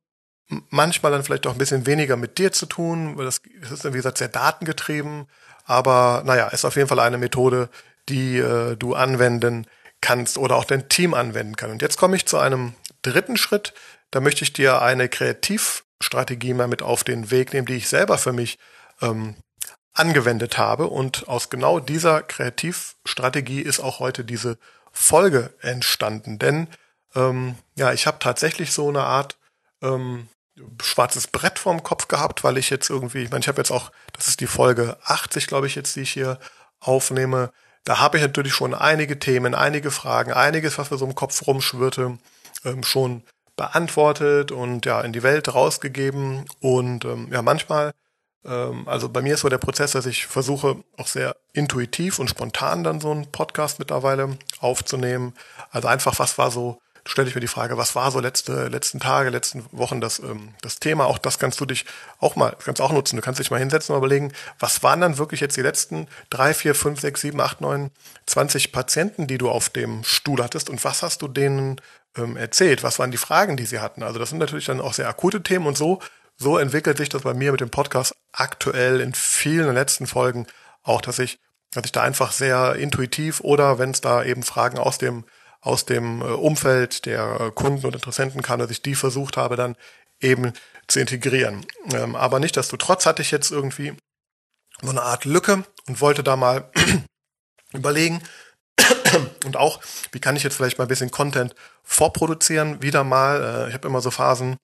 manchmal 0.70 1.12
dann 1.12 1.24
vielleicht 1.24 1.48
auch 1.48 1.54
ein 1.54 1.58
bisschen 1.58 1.86
weniger 1.86 2.18
mit 2.18 2.38
dir 2.38 2.52
zu 2.52 2.66
tun, 2.66 3.18
weil 3.18 3.26
das, 3.26 3.42
das 3.62 3.72
ist 3.72 3.86
wie 3.86 3.92
gesagt, 3.92 4.18
sehr 4.18 4.28
datengetrieben, 4.28 5.28
aber 5.66 6.24
naja, 6.26 6.48
ist 6.48 6.66
auf 6.66 6.76
jeden 6.76 6.88
Fall 6.88 7.00
eine 7.00 7.18
Methode, 7.18 7.70
die 8.10 8.38
äh, 8.38 8.76
du 8.76 8.94
anwenden 8.96 9.68
kannst 10.02 10.38
oder 10.38 10.56
auch 10.56 10.66
dein 10.66 10.90
Team 10.90 11.14
anwenden 11.14 11.56
kann. 11.56 11.72
Und 11.72 11.82
jetzt 11.82 11.98
komme 11.98 12.16
ich 12.16 12.26
zu 12.26 12.38
einem 12.38 12.74
dritten 13.02 13.38
Schritt, 13.38 13.74
da 14.10 14.20
möchte 14.20 14.44
ich 14.44 14.52
dir 14.52 14.82
eine 14.82 15.08
Kreativstrategie 15.08 16.54
mal 16.54 16.68
mit 16.68 16.82
auf 16.82 17.04
den 17.04 17.32
Weg 17.32 17.54
nehmen, 17.54 17.68
die 17.68 17.76
ich 17.76 17.88
selber 17.88 18.18
für 18.18 18.34
mich 18.34 18.60
ähm, 19.02 19.36
angewendet 19.94 20.58
habe. 20.58 20.88
Und 20.88 21.28
aus 21.30 21.50
genau 21.50 21.80
dieser 21.80 22.22
Kreativstrategie 22.22 23.62
ist 23.62 23.80
auch 23.80 24.00
heute 24.00 24.26
diese 24.26 24.58
Folge 24.92 25.54
entstanden. 25.62 26.40
Denn 26.40 26.68
ähm, 27.16 27.56
ja, 27.76 27.94
ich 27.94 28.08
habe 28.08 28.20
tatsächlich 28.20 28.74
so 28.74 28.90
eine 28.90 29.04
Art 29.04 29.38
ähm, 29.82 30.28
schwarzes 30.82 31.28
Brett 31.28 31.60
vorm 31.60 31.84
Kopf 31.84 32.08
gehabt, 32.08 32.44
weil 32.44 32.58
ich 32.58 32.70
jetzt 32.70 32.90
irgendwie, 32.90 33.24
ich 33.24 33.32
meine, 33.32 33.42
ich 33.42 33.48
habe 33.48 33.60
jetzt 33.60 33.72
auch, 33.72 33.92
das 34.14 34.28
ist 34.28 34.40
die 34.40 34.48
Folge 34.48 34.98
80, 35.04 35.48
glaube 35.48 35.68
ich, 35.68 35.76
jetzt, 35.76 35.96
die 35.96 36.02
ich 36.02 36.12
hier 36.12 36.40
aufnehme. 36.80 37.52
Da 37.84 38.00
habe 38.00 38.18
ich 38.18 38.24
natürlich 38.24 38.54
schon 38.54 38.74
einige 38.74 39.20
Themen, 39.20 39.56
einige 39.56 39.92
Fragen, 39.92 40.32
einiges, 40.34 40.78
was 40.78 40.92
mir 40.92 40.98
so 40.98 41.06
im 41.06 41.16
Kopf 41.16 41.46
rumschwirrte, 41.48 42.18
ähm, 42.66 42.84
schon 42.84 43.24
beantwortet 43.56 44.52
und 44.52 44.86
ja 44.86 45.02
in 45.02 45.14
die 45.14 45.24
Welt 45.24 45.54
rausgegeben. 45.54 46.46
Und 46.60 47.06
ähm, 47.06 47.30
ja, 47.32 47.42
manchmal 47.42 47.92
ähm, 48.46 48.88
also 48.88 49.10
bei 49.10 49.22
mir 49.22 49.36
ist 49.36 49.42
so 49.42 49.50
der 49.50 49.58
Prozess, 49.58 49.92
dass 49.92 50.06
ich 50.06 50.26
versuche, 50.28 50.84
auch 50.98 51.08
sehr 51.08 51.36
intuitiv 51.54 52.20
und 52.20 52.30
spontan 52.30 52.84
dann 52.84 53.00
so 53.00 53.12
einen 53.12 53.32
Podcast 53.32 53.80
mittlerweile 53.80 54.38
aufzunehmen. 54.60 55.34
Also 55.70 55.88
einfach, 55.88 56.18
was 56.20 56.38
war 56.38 56.52
so, 56.52 56.80
stelle 57.06 57.28
ich 57.28 57.36
mir 57.36 57.42
die 57.42 57.48
Frage, 57.48 57.78
was 57.78 57.96
war 57.96 58.12
so 58.12 58.20
letzte, 58.20 58.68
letzten 58.68 59.00
Tage, 59.00 59.30
letzten 59.30 59.66
Wochen 59.72 60.02
das, 60.02 60.20
ähm, 60.20 60.54
das 60.62 60.80
Thema? 60.80 61.06
Auch 61.06 61.18
das 61.18 61.40
kannst 61.40 61.60
du 61.60 61.66
dich 61.66 61.86
auch 62.20 62.36
mal, 62.36 62.56
kannst 62.64 62.82
auch 62.82 62.92
nutzen. 62.92 63.16
Du 63.16 63.22
kannst 63.22 63.40
dich 63.40 63.52
mal 63.52 63.60
hinsetzen 63.60 63.94
und 63.94 64.00
überlegen, 64.00 64.34
was 64.60 64.84
waren 64.84 65.02
dann 65.02 65.18
wirklich 65.18 65.40
jetzt 65.40 65.58
die 65.58 65.62
letzten 65.62 66.08
drei, 66.30 66.54
vier, 66.54 66.76
fünf, 66.76 67.00
sechs, 67.02 67.22
sieben, 67.22 67.42
acht, 67.42 67.62
neun, 67.62 67.92
zwanzig 68.26 68.72
Patienten, 68.72 69.28
die 69.28 69.38
du 69.38 69.50
auf 69.50 69.70
dem 69.70 70.04
Stuhl 70.04 70.44
hattest 70.44 70.70
und 70.70 70.84
was 70.84 71.04
hast 71.04 71.22
du 71.22 71.28
denen 71.28 71.82
ähm, 72.16 72.38
erzählt? 72.38 72.84
Was 72.84 73.00
waren 73.00 73.12
die 73.12 73.18
Fragen, 73.18 73.58
die 73.58 73.66
sie 73.66 73.80
hatten? 73.80 74.04
Also 74.04 74.20
das 74.20 74.30
sind 74.30 74.40
natürlich 74.40 74.66
dann 74.66 74.82
auch 74.82 74.94
sehr 74.94 75.10
akute 75.10 75.44
Themen 75.44 75.68
und 75.68 75.78
so 75.78 76.00
so 76.42 76.58
entwickelt 76.58 76.98
sich 76.98 77.10
das 77.10 77.22
bei 77.22 77.34
mir 77.34 77.52
mit 77.52 77.62
dem 77.62 77.70
Podcast 77.70 78.16
aktuell 78.32 79.00
in 79.00 79.14
vielen 79.14 79.74
letzten 79.76 80.08
Folgen 80.08 80.48
auch, 80.82 81.02
dass 81.02 81.20
ich, 81.20 81.40
dass 81.72 81.86
ich 81.86 81.92
da 81.92 82.02
einfach 82.02 82.32
sehr 82.32 82.76
intuitiv 82.76 83.42
oder 83.42 83.78
wenn 83.78 83.92
es 83.92 84.02
da 84.02 84.24
eben 84.24 84.42
Fragen 84.42 84.80
aus 84.80 84.98
dem 84.98 85.24
aus 85.62 85.86
dem 85.86 86.22
äh, 86.22 86.26
Umfeld 86.26 87.06
der 87.06 87.52
Kunden 87.56 87.86
und 87.86 87.96
Interessenten 87.96 88.42
kam, 88.42 88.60
dass 88.60 88.72
ich 88.72 88.82
die 88.82 88.96
versucht 88.96 89.38
habe 89.38 89.56
dann 89.56 89.76
eben 90.20 90.54
zu 90.88 91.00
integrieren. 91.00 91.66
Ähm, 91.94 92.16
aber 92.16 92.40
nicht, 92.40 92.58
dass 92.58 92.68
du 92.68 92.78
trotz 92.78 93.06
hatte 93.06 93.22
ich 93.22 93.32
jetzt 93.32 93.52
irgendwie 93.52 93.94
so 94.82 94.90
eine 94.90 95.04
Art 95.04 95.26
Lücke 95.26 95.64
und 95.88 96.02
wollte 96.02 96.24
da 96.24 96.36
mal 96.36 96.70
überlegen 97.74 98.22
und 99.46 99.58
auch, 99.58 99.82
wie 100.12 100.20
kann 100.20 100.36
ich 100.36 100.44
jetzt 100.44 100.56
vielleicht 100.56 100.78
mal 100.78 100.86
ein 100.86 100.90
bisschen 100.90 101.12
Content 101.12 101.56
vorproduzieren, 101.84 102.82
wieder 102.82 103.04
mal. 103.04 103.42
Äh, 103.42 103.68
ich 103.70 103.74
habe 103.74 103.88
immer 103.88 104.02
so 104.02 104.12
Phasen, 104.12 104.58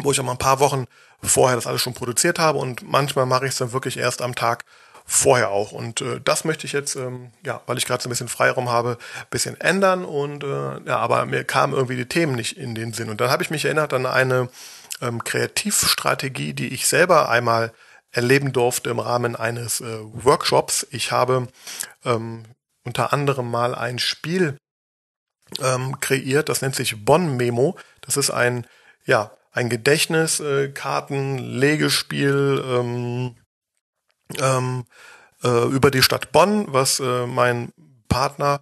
wo 0.00 0.12
ich 0.12 0.20
auch 0.20 0.24
mal 0.24 0.32
ein 0.32 0.38
paar 0.38 0.60
Wochen 0.60 0.86
vorher 1.22 1.56
das 1.56 1.66
alles 1.66 1.82
schon 1.82 1.94
produziert 1.94 2.38
habe 2.38 2.58
und 2.58 2.82
manchmal 2.82 3.26
mache 3.26 3.46
ich 3.46 3.52
es 3.52 3.58
dann 3.58 3.72
wirklich 3.72 3.96
erst 3.96 4.22
am 4.22 4.34
Tag 4.34 4.64
vorher 5.10 5.50
auch. 5.50 5.72
Und 5.72 6.02
äh, 6.02 6.20
das 6.22 6.44
möchte 6.44 6.66
ich 6.66 6.72
jetzt, 6.72 6.94
ähm, 6.94 7.32
ja, 7.44 7.62
weil 7.66 7.78
ich 7.78 7.86
gerade 7.86 8.02
so 8.02 8.08
ein 8.08 8.10
bisschen 8.10 8.28
Freiraum 8.28 8.68
habe, 8.68 8.98
bisschen 9.30 9.58
ändern. 9.58 10.04
Und 10.04 10.44
äh, 10.44 10.80
ja, 10.84 10.98
aber 10.98 11.24
mir 11.24 11.44
kamen 11.44 11.72
irgendwie 11.72 11.96
die 11.96 12.06
Themen 12.06 12.34
nicht 12.34 12.58
in 12.58 12.74
den 12.74 12.92
Sinn. 12.92 13.08
Und 13.08 13.20
dann 13.20 13.30
habe 13.30 13.42
ich 13.42 13.50
mich 13.50 13.64
erinnert 13.64 13.94
an 13.94 14.04
eine 14.04 14.50
ähm, 15.00 15.24
Kreativstrategie, 15.24 16.52
die 16.52 16.74
ich 16.74 16.86
selber 16.86 17.30
einmal 17.30 17.72
erleben 18.10 18.52
durfte 18.52 18.90
im 18.90 18.98
Rahmen 18.98 19.34
eines 19.34 19.80
äh, 19.80 19.98
Workshops. 20.12 20.86
Ich 20.90 21.10
habe 21.10 21.48
ähm, 22.04 22.44
unter 22.84 23.14
anderem 23.14 23.50
mal 23.50 23.74
ein 23.74 23.98
Spiel 23.98 24.58
ähm, 25.62 26.00
kreiert, 26.00 26.50
das 26.50 26.60
nennt 26.60 26.76
sich 26.76 27.02
Bonn 27.02 27.38
Memo. 27.38 27.78
Das 28.02 28.18
ist 28.18 28.30
ein, 28.30 28.66
ja, 29.06 29.30
ein 29.52 29.70
Gedächtniskarten-Legespiel 29.70 32.62
ähm, 32.66 33.36
ähm, 34.40 34.84
äh, 35.42 35.66
über 35.68 35.90
die 35.90 36.02
Stadt 36.02 36.32
Bonn, 36.32 36.66
was 36.68 37.00
äh, 37.00 37.26
mein 37.26 37.72
Partner 38.08 38.60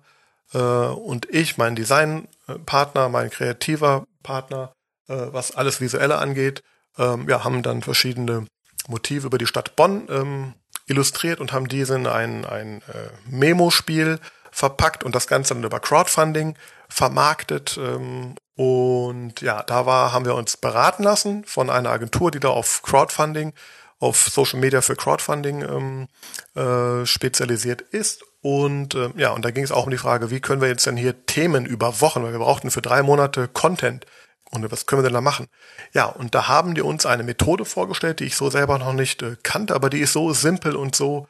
äh, 0.52 0.58
und 0.58 1.28
ich, 1.30 1.58
mein 1.58 1.76
Designpartner, 1.76 3.08
mein 3.08 3.30
kreativer 3.30 4.06
Partner, 4.22 4.72
äh, 5.08 5.14
was 5.30 5.54
alles 5.54 5.80
Visuelle 5.80 6.18
angeht, 6.18 6.62
ähm, 6.98 7.28
ja, 7.28 7.44
haben 7.44 7.62
dann 7.62 7.82
verschiedene 7.82 8.46
Motive 8.88 9.26
über 9.26 9.38
die 9.38 9.46
Stadt 9.46 9.76
Bonn 9.76 10.06
ähm, 10.10 10.54
illustriert 10.86 11.40
und 11.40 11.52
haben 11.52 11.68
diese 11.68 11.96
in 11.96 12.06
ein, 12.06 12.44
ein 12.44 12.82
äh, 12.82 13.08
Memo-Spiel 13.28 14.20
verpackt 14.50 15.04
und 15.04 15.14
das 15.14 15.26
Ganze 15.26 15.54
dann 15.54 15.64
über 15.64 15.80
Crowdfunding 15.80 16.56
vermarktet. 16.88 17.78
Ähm, 17.78 18.36
und 18.54 19.42
ja, 19.42 19.62
da 19.62 19.84
war, 19.84 20.12
haben 20.12 20.24
wir 20.24 20.34
uns 20.34 20.56
beraten 20.56 21.02
lassen 21.02 21.44
von 21.44 21.68
einer 21.68 21.90
Agentur, 21.90 22.30
die 22.30 22.40
da 22.40 22.48
auf 22.48 22.82
Crowdfunding, 22.82 23.52
auf 23.98 24.28
Social 24.28 24.60
Media 24.60 24.80
für 24.82 24.96
Crowdfunding 24.96 25.62
ähm, 25.62 26.08
äh, 26.54 27.06
spezialisiert 27.06 27.80
ist. 27.80 28.24
Und 28.42 28.94
äh, 28.94 29.10
ja, 29.16 29.30
und 29.30 29.44
da 29.44 29.50
ging 29.50 29.64
es 29.64 29.72
auch 29.72 29.84
um 29.84 29.90
die 29.90 29.98
Frage, 29.98 30.30
wie 30.30 30.40
können 30.40 30.60
wir 30.60 30.68
jetzt 30.68 30.86
denn 30.86 30.96
hier 30.96 31.26
Themen 31.26 31.66
über 31.66 32.00
Wochen, 32.00 32.22
weil 32.22 32.32
wir 32.32 32.38
brauchten 32.38 32.70
für 32.70 32.82
drei 32.82 33.02
Monate 33.02 33.48
Content 33.48 34.06
und 34.50 34.70
was 34.70 34.86
können 34.86 35.02
wir 35.02 35.08
denn 35.08 35.14
da 35.14 35.20
machen? 35.20 35.48
Ja, 35.92 36.06
und 36.06 36.34
da 36.34 36.48
haben 36.48 36.74
die 36.74 36.82
uns 36.82 37.06
eine 37.06 37.24
Methode 37.24 37.64
vorgestellt, 37.64 38.20
die 38.20 38.24
ich 38.24 38.36
so 38.36 38.50
selber 38.50 38.78
noch 38.78 38.92
nicht 38.92 39.22
äh, 39.22 39.36
kannte, 39.42 39.74
aber 39.74 39.90
die 39.90 40.00
ist 40.00 40.12
so 40.12 40.32
simpel 40.32 40.76
und 40.76 40.94
so 40.94 41.26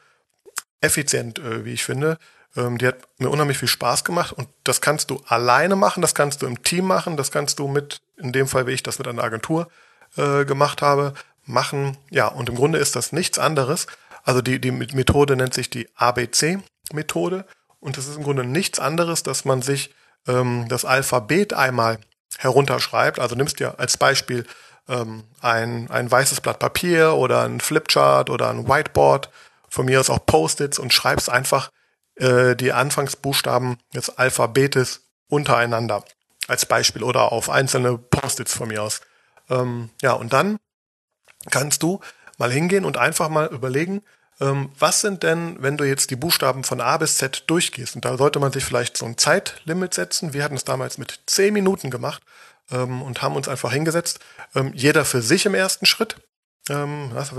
effizient, 0.80 1.38
äh, 1.38 1.64
wie 1.64 1.72
ich 1.72 1.84
finde. 1.84 2.18
Ähm, 2.56 2.78
die 2.78 2.86
hat 2.86 2.96
mir 3.18 3.30
unheimlich 3.30 3.58
viel 3.58 3.68
Spaß 3.68 4.04
gemacht 4.04 4.32
und 4.32 4.48
das 4.64 4.80
kannst 4.80 5.10
du 5.10 5.22
alleine 5.26 5.76
machen, 5.76 6.02
das 6.02 6.14
kannst 6.14 6.42
du 6.42 6.46
im 6.46 6.62
Team 6.62 6.86
machen, 6.86 7.16
das 7.16 7.30
kannst 7.30 7.58
du 7.58 7.68
mit, 7.68 8.00
in 8.16 8.32
dem 8.32 8.46
Fall, 8.48 8.66
wie 8.66 8.72
ich 8.72 8.82
das 8.82 8.98
mit 8.98 9.08
einer 9.08 9.24
Agentur 9.24 9.68
äh, 10.16 10.44
gemacht 10.44 10.82
habe, 10.82 11.14
machen. 11.46 11.96
Ja, 12.10 12.28
und 12.28 12.48
im 12.48 12.56
Grunde 12.56 12.78
ist 12.78 12.96
das 12.96 13.12
nichts 13.12 13.38
anderes. 13.38 13.86
Also 14.22 14.42
die, 14.42 14.60
die 14.60 14.72
Methode 14.72 15.36
nennt 15.36 15.54
sich 15.54 15.70
die 15.70 15.88
ABC-Methode 15.94 17.44
und 17.80 17.96
das 17.96 18.08
ist 18.08 18.16
im 18.16 18.24
Grunde 18.24 18.44
nichts 18.44 18.78
anderes, 18.78 19.22
dass 19.22 19.44
man 19.44 19.62
sich 19.62 19.94
ähm, 20.26 20.66
das 20.68 20.84
Alphabet 20.84 21.54
einmal 21.54 21.98
herunterschreibt. 22.38 23.18
Also 23.20 23.36
nimmst 23.36 23.60
dir 23.60 23.78
als 23.78 23.96
Beispiel 23.96 24.44
ähm, 24.88 25.24
ein, 25.40 25.90
ein 25.90 26.10
weißes 26.10 26.40
Blatt 26.40 26.58
Papier 26.58 27.14
oder 27.14 27.42
ein 27.42 27.60
Flipchart 27.60 28.30
oder 28.30 28.50
ein 28.50 28.68
Whiteboard, 28.68 29.30
von 29.68 29.86
mir 29.86 30.00
aus 30.00 30.10
auch 30.10 30.24
Post-its 30.24 30.78
und 30.78 30.92
schreibst 30.92 31.28
einfach 31.28 31.70
äh, 32.16 32.56
die 32.56 32.72
Anfangsbuchstaben 32.72 33.78
des 33.94 34.16
Alphabetes 34.16 35.02
untereinander 35.28 36.04
als 36.48 36.66
Beispiel 36.66 37.02
oder 37.02 37.32
auf 37.32 37.50
einzelne 37.50 37.98
Post-its 37.98 38.54
von 38.54 38.68
mir 38.68 38.82
aus. 38.82 39.00
Ähm, 39.50 39.90
ja, 40.00 40.12
und 40.12 40.32
dann 40.32 40.58
kannst 41.50 41.82
du 41.82 42.00
mal 42.38 42.50
hingehen 42.50 42.84
und 42.84 42.96
einfach 42.96 43.28
mal 43.28 43.46
überlegen, 43.46 44.02
ähm, 44.40 44.70
was 44.78 45.00
sind 45.00 45.22
denn, 45.22 45.56
wenn 45.60 45.76
du 45.76 45.84
jetzt 45.84 46.10
die 46.10 46.16
Buchstaben 46.16 46.64
von 46.64 46.80
A 46.80 46.96
bis 46.98 47.16
Z 47.16 47.44
durchgehst? 47.46 47.94
Und 47.94 48.04
da 48.04 48.16
sollte 48.18 48.38
man 48.38 48.52
sich 48.52 48.64
vielleicht 48.64 48.96
so 48.96 49.06
ein 49.06 49.16
Zeitlimit 49.16 49.94
setzen. 49.94 50.34
Wir 50.34 50.44
hatten 50.44 50.56
es 50.56 50.64
damals 50.64 50.98
mit 50.98 51.20
zehn 51.26 51.54
Minuten 51.54 51.90
gemacht 51.90 52.22
ähm, 52.70 53.02
und 53.02 53.22
haben 53.22 53.36
uns 53.36 53.48
einfach 53.48 53.72
hingesetzt. 53.72 54.20
Ähm, 54.54 54.72
jeder 54.74 55.04
für 55.04 55.22
sich 55.22 55.46
im 55.46 55.54
ersten 55.54 55.86
Schritt. 55.86 56.16
Wir 56.68 56.76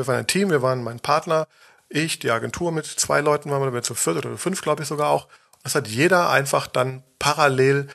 waren 0.07 0.15
ein 0.15 0.27
Team, 0.27 0.51
wir 0.51 0.61
waren 0.61 0.85
mein 0.85 1.01
Partner, 1.01 1.49
ich, 1.89 2.19
die 2.19 2.31
Agentur 2.31 2.71
mit 2.71 2.85
zwei 2.85 3.19
Leuten 3.19 3.49
waren 3.51 3.73
wir 3.73 3.83
zu 3.83 3.93
viert 3.93 4.25
oder 4.25 4.37
fünf, 4.37 4.61
glaube 4.61 4.83
ich 4.83 4.87
sogar 4.87 5.09
auch. 5.09 5.27
Das 5.63 5.75
hat 5.75 5.87
jeder 5.87 6.29
einfach 6.29 6.67
dann 6.67 7.03
parallel 7.19 7.87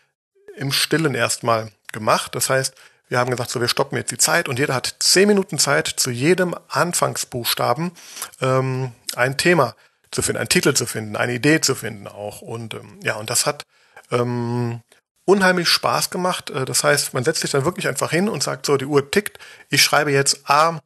im 0.57 0.73
Stillen 0.73 1.15
erstmal 1.15 1.73
gemacht. 1.93 2.35
Das 2.35 2.51
heißt, 2.51 2.75
wir 3.13 3.19
haben 3.19 3.31
gesagt, 3.31 3.51
so, 3.51 3.61
wir 3.61 3.69
stoppen 3.69 3.99
jetzt 3.99 4.11
die 4.11 4.17
Zeit 4.17 4.49
und 4.49 4.59
jeder 4.59 4.75
hat 4.75 4.97
zehn 5.01 5.29
Minuten 5.29 5.59
Zeit, 5.59 5.87
zu 5.87 6.11
jedem 6.11 6.57
Anfangsbuchstaben 6.69 7.93
ähm, 8.41 8.93
ein 9.15 9.37
Thema 9.37 9.77
zu 10.11 10.23
finden, 10.23 10.39
einen 10.39 10.49
Titel 10.49 10.73
zu 10.73 10.87
finden, 10.87 11.17
eine 11.17 11.35
Idee 11.35 11.61
zu 11.61 11.75
finden 11.75 12.07
auch. 12.09 12.41
Und 12.41 12.73
ähm, 12.73 12.99
ja, 13.03 13.17
und 13.17 13.29
das 13.29 13.45
hat 13.45 13.65
ähm, 14.11 14.81
unheimlich 15.27 15.69
Spaß 15.69 16.09
gemacht. 16.09 16.49
Äh, 16.49 16.65
das 16.65 16.85
heißt, 16.85 17.13
man 17.13 17.23
setzt 17.23 17.43
sich 17.43 17.51
dann 17.51 17.67
wirklich 17.67 17.87
einfach 17.87 18.11
hin 18.11 18.31
und 18.31 18.43
sagt 18.43 18.65
so, 18.65 18.79
die 18.79 18.87
Uhr 18.87 19.11
tickt, 19.11 19.39
ich 19.69 19.83
schreibe 19.83 20.11
jetzt 20.11 20.49
A, 20.49 20.81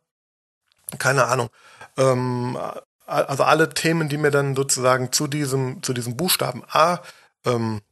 keine 0.98 1.26
Ahnung, 1.26 1.48
ähm, 1.96 2.58
also 3.06 3.44
alle 3.44 3.68
Themen, 3.68 4.08
die 4.08 4.16
mir 4.16 4.32
dann 4.32 4.56
sozusagen 4.56 5.12
zu 5.12 5.28
diesem, 5.28 5.80
zu 5.84 5.92
diesem 5.92 6.16
Buchstaben 6.16 6.64
A 6.68 7.02
ähm, 7.44 7.82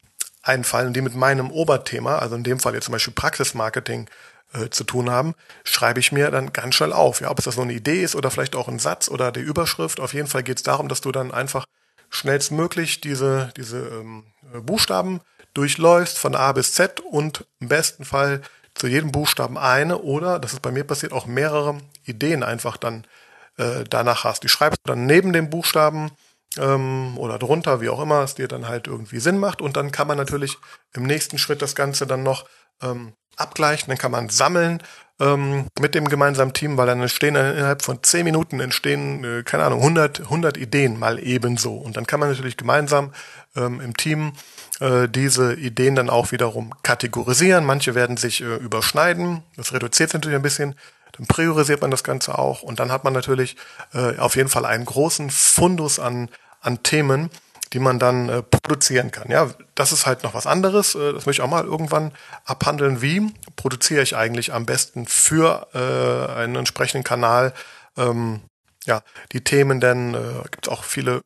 einfallen, 0.44 0.92
die 0.92 1.00
mit 1.00 1.14
meinem 1.14 1.50
Oberthema, 1.50 2.18
also 2.18 2.36
in 2.36 2.44
dem 2.44 2.60
Fall 2.60 2.74
jetzt 2.74 2.84
zum 2.84 2.92
Beispiel 2.92 3.14
Praxismarketing, 3.14 4.08
äh, 4.54 4.70
zu 4.70 4.84
tun 4.84 5.10
haben, 5.10 5.34
schreibe 5.64 5.98
ich 5.98 6.12
mir 6.12 6.30
dann 6.30 6.52
ganz 6.52 6.76
schnell 6.76 6.92
auf. 6.92 7.20
Ja, 7.20 7.30
ob 7.30 7.38
es 7.38 7.44
das 7.44 7.56
nur 7.56 7.64
eine 7.64 7.72
Idee 7.72 8.02
ist 8.02 8.14
oder 8.14 8.30
vielleicht 8.30 8.54
auch 8.54 8.68
ein 8.68 8.78
Satz 8.78 9.08
oder 9.08 9.32
die 9.32 9.40
Überschrift. 9.40 9.98
Auf 9.98 10.14
jeden 10.14 10.28
Fall 10.28 10.44
geht 10.44 10.58
es 10.58 10.62
darum, 10.62 10.88
dass 10.88 11.00
du 11.00 11.10
dann 11.10 11.32
einfach 11.32 11.66
schnellstmöglich 12.10 13.00
diese, 13.00 13.50
diese 13.56 13.78
ähm, 13.78 14.24
Buchstaben 14.62 15.20
durchläufst 15.54 16.18
von 16.18 16.34
A 16.34 16.52
bis 16.52 16.72
Z 16.72 17.00
und 17.00 17.44
im 17.60 17.68
besten 17.68 18.04
Fall 18.04 18.42
zu 18.74 18.86
jedem 18.86 19.12
Buchstaben 19.12 19.58
eine 19.58 19.98
oder, 19.98 20.38
das 20.38 20.52
ist 20.52 20.62
bei 20.62 20.70
mir 20.70 20.84
passiert, 20.84 21.12
auch 21.12 21.26
mehrere 21.26 21.78
Ideen 22.04 22.42
einfach 22.42 22.76
dann 22.76 23.06
äh, 23.56 23.84
danach 23.88 24.24
hast. 24.24 24.42
Die 24.42 24.48
schreibst 24.48 24.80
du 24.84 24.92
dann 24.92 25.06
neben 25.06 25.32
dem 25.32 25.50
Buchstaben 25.50 26.10
ähm, 26.58 27.16
oder 27.18 27.38
drunter, 27.38 27.80
wie 27.80 27.88
auch 27.88 28.00
immer 28.00 28.22
es 28.22 28.34
dir 28.34 28.48
dann 28.48 28.68
halt 28.68 28.86
irgendwie 28.86 29.20
Sinn 29.20 29.38
macht. 29.38 29.60
Und 29.60 29.76
dann 29.76 29.92
kann 29.92 30.06
man 30.06 30.16
natürlich 30.16 30.56
im 30.94 31.04
nächsten 31.04 31.38
Schritt 31.38 31.62
das 31.62 31.74
Ganze 31.74 32.06
dann 32.06 32.22
noch 32.22 32.46
ähm, 32.82 33.12
abgleichen, 33.36 33.88
dann 33.88 33.98
kann 33.98 34.12
man 34.12 34.28
sammeln 34.28 34.82
ähm, 35.20 35.66
mit 35.78 35.94
dem 35.94 36.08
gemeinsamen 36.08 36.52
Team, 36.52 36.76
weil 36.76 36.86
dann 36.86 37.00
entstehen 37.00 37.34
dann 37.34 37.56
innerhalb 37.56 37.82
von 37.82 38.02
zehn 38.02 38.24
Minuten 38.24 38.60
entstehen, 38.60 39.24
äh, 39.24 39.42
keine 39.44 39.64
Ahnung, 39.64 39.80
100, 39.80 40.20
100 40.22 40.56
Ideen 40.56 40.98
mal 40.98 41.18
ebenso. 41.20 41.74
Und 41.74 41.96
dann 41.96 42.06
kann 42.06 42.20
man 42.20 42.30
natürlich 42.30 42.56
gemeinsam 42.56 43.12
ähm, 43.56 43.80
im 43.80 43.96
Team 43.96 44.32
äh, 44.80 45.08
diese 45.08 45.54
Ideen 45.54 45.94
dann 45.94 46.10
auch 46.10 46.32
wiederum 46.32 46.72
kategorisieren. 46.82 47.64
Manche 47.64 47.94
werden 47.94 48.16
sich 48.16 48.40
äh, 48.40 48.56
überschneiden, 48.56 49.42
das 49.56 49.72
reduziert 49.72 50.10
sich 50.10 50.18
natürlich 50.18 50.36
ein 50.36 50.42
bisschen. 50.42 50.74
Dann 51.12 51.26
priorisiert 51.26 51.80
man 51.80 51.92
das 51.92 52.02
Ganze 52.02 52.36
auch 52.36 52.62
und 52.62 52.80
dann 52.80 52.90
hat 52.90 53.04
man 53.04 53.12
natürlich 53.12 53.56
äh, 53.92 54.18
auf 54.18 54.34
jeden 54.34 54.48
Fall 54.48 54.64
einen 54.64 54.84
großen 54.84 55.30
Fundus 55.30 56.00
an 56.00 56.28
an 56.64 56.82
Themen, 56.82 57.30
die 57.72 57.78
man 57.78 57.98
dann 57.98 58.28
äh, 58.28 58.42
produzieren 58.42 59.10
kann. 59.10 59.30
Ja, 59.30 59.50
das 59.74 59.92
ist 59.92 60.06
halt 60.06 60.22
noch 60.22 60.34
was 60.34 60.46
anderes. 60.46 60.94
Äh, 60.94 61.12
das 61.12 61.26
möchte 61.26 61.42
ich 61.42 61.46
auch 61.46 61.50
mal 61.50 61.64
irgendwann 61.64 62.12
abhandeln. 62.44 63.02
Wie 63.02 63.32
produziere 63.56 64.02
ich 64.02 64.16
eigentlich 64.16 64.52
am 64.52 64.66
besten 64.66 65.06
für 65.06 65.68
äh, 65.74 66.40
einen 66.40 66.56
entsprechenden 66.56 67.04
Kanal 67.04 67.52
ähm, 67.96 68.40
ja, 68.84 69.02
die 69.32 69.42
Themen, 69.42 69.80
denn 69.80 70.14
äh, 70.14 70.42
gibt 70.50 70.66
es 70.66 70.72
auch 70.72 70.84
viele 70.84 71.22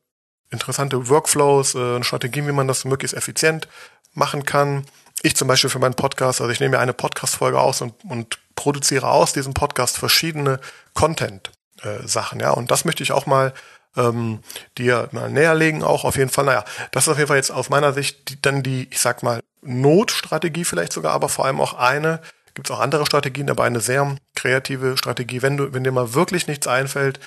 interessante 0.50 1.08
Workflows, 1.08 1.74
äh, 1.74 2.02
Strategien, 2.02 2.46
wie 2.46 2.52
man 2.52 2.68
das 2.68 2.84
möglichst 2.84 3.16
effizient 3.16 3.68
machen 4.14 4.44
kann. 4.44 4.84
Ich 5.22 5.36
zum 5.36 5.48
Beispiel 5.48 5.70
für 5.70 5.80
meinen 5.80 5.94
Podcast, 5.94 6.40
also 6.40 6.50
ich 6.52 6.60
nehme 6.60 6.76
mir 6.76 6.80
eine 6.80 6.92
Podcast-Folge 6.92 7.58
aus 7.58 7.82
und, 7.82 7.92
und 8.04 8.38
produziere 8.54 9.08
aus 9.08 9.32
diesem 9.32 9.52
Podcast 9.52 9.98
verschiedene 9.98 10.60
Content-Sachen, 10.94 12.40
äh, 12.40 12.42
ja. 12.44 12.50
Und 12.52 12.70
das 12.70 12.84
möchte 12.84 13.02
ich 13.02 13.12
auch 13.12 13.26
mal 13.26 13.52
ähm, 13.96 14.40
dir 14.76 15.08
mal 15.12 15.30
näher 15.30 15.54
legen 15.54 15.82
auch 15.82 16.04
auf 16.04 16.16
jeden 16.16 16.30
Fall. 16.30 16.44
Naja, 16.44 16.64
das 16.92 17.04
ist 17.04 17.08
auf 17.08 17.18
jeden 17.18 17.28
Fall 17.28 17.36
jetzt 17.36 17.50
aus 17.50 17.70
meiner 17.70 17.92
Sicht 17.92 18.30
die, 18.30 18.40
dann 18.40 18.62
die, 18.62 18.88
ich 18.90 19.00
sag 19.00 19.22
mal, 19.22 19.40
Notstrategie 19.62 20.64
vielleicht 20.64 20.92
sogar, 20.92 21.12
aber 21.12 21.28
vor 21.28 21.44
allem 21.44 21.60
auch 21.60 21.74
eine, 21.74 22.20
gibt 22.54 22.68
es 22.68 22.76
auch 22.76 22.80
andere 22.80 23.06
Strategien, 23.06 23.50
aber 23.50 23.64
eine 23.64 23.80
sehr 23.80 24.16
kreative 24.34 24.96
Strategie, 24.96 25.42
wenn 25.42 25.56
du, 25.56 25.72
wenn 25.72 25.84
dir 25.84 25.92
mal 25.92 26.14
wirklich 26.14 26.46
nichts 26.46 26.66
einfällt, 26.66 27.20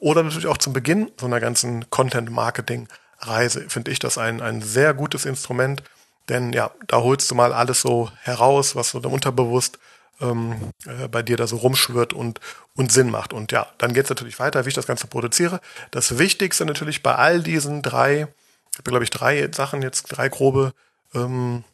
oder 0.00 0.22
natürlich 0.22 0.46
auch 0.46 0.58
zum 0.58 0.74
Beginn 0.74 1.10
so 1.18 1.26
einer 1.26 1.40
ganzen 1.40 1.88
Content-Marketing-Reise, 1.88 3.70
finde 3.70 3.90
ich 3.90 3.98
das 3.98 4.18
ein, 4.18 4.42
ein 4.42 4.60
sehr 4.60 4.92
gutes 4.92 5.24
Instrument, 5.24 5.82
denn 6.28 6.52
ja, 6.52 6.70
da 6.86 6.98
holst 6.98 7.30
du 7.30 7.34
mal 7.34 7.54
alles 7.54 7.80
so 7.80 8.10
heraus, 8.20 8.76
was 8.76 8.90
so 8.90 8.98
unterbewusst 8.98 9.78
ähm, 10.20 10.72
äh, 10.86 11.08
bei 11.08 11.22
dir 11.22 11.36
da 11.36 11.46
so 11.46 11.56
rumschwirrt 11.56 12.12
und, 12.12 12.40
und 12.74 12.92
Sinn 12.92 13.10
macht. 13.10 13.32
Und 13.32 13.52
ja, 13.52 13.68
dann 13.78 13.94
geht 13.94 14.04
es 14.04 14.10
natürlich 14.10 14.38
weiter, 14.38 14.64
wie 14.64 14.68
ich 14.68 14.74
das 14.74 14.86
Ganze 14.86 15.06
produziere. 15.06 15.60
Das 15.90 16.18
Wichtigste 16.18 16.64
natürlich 16.64 17.02
bei 17.02 17.14
all 17.14 17.42
diesen 17.42 17.82
drei, 17.82 18.28
ich 18.72 18.78
habe 18.78 18.90
glaube 18.90 19.04
ich 19.04 19.10
drei 19.10 19.48
Sachen, 19.52 19.82
jetzt 19.82 20.04
drei 20.04 20.28
grobe 20.28 20.72
ähm, 21.14 21.64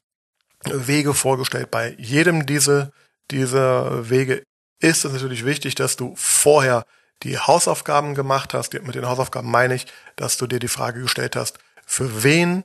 Wege 0.64 1.14
vorgestellt. 1.14 1.70
Bei 1.70 1.94
jedem 1.98 2.46
diese, 2.46 2.92
dieser 3.30 4.08
Wege 4.10 4.42
ist 4.80 5.04
es 5.04 5.12
natürlich 5.12 5.44
wichtig, 5.44 5.74
dass 5.74 5.96
du 5.96 6.14
vorher 6.16 6.84
die 7.22 7.38
Hausaufgaben 7.38 8.14
gemacht 8.14 8.54
hast. 8.54 8.74
Mit 8.74 8.94
den 8.94 9.06
Hausaufgaben 9.06 9.50
meine 9.50 9.74
ich, 9.74 9.86
dass 10.16 10.36
du 10.36 10.46
dir 10.46 10.58
die 10.58 10.68
Frage 10.68 11.00
gestellt 11.00 11.36
hast, 11.36 11.58
für 11.86 12.22
wen 12.22 12.64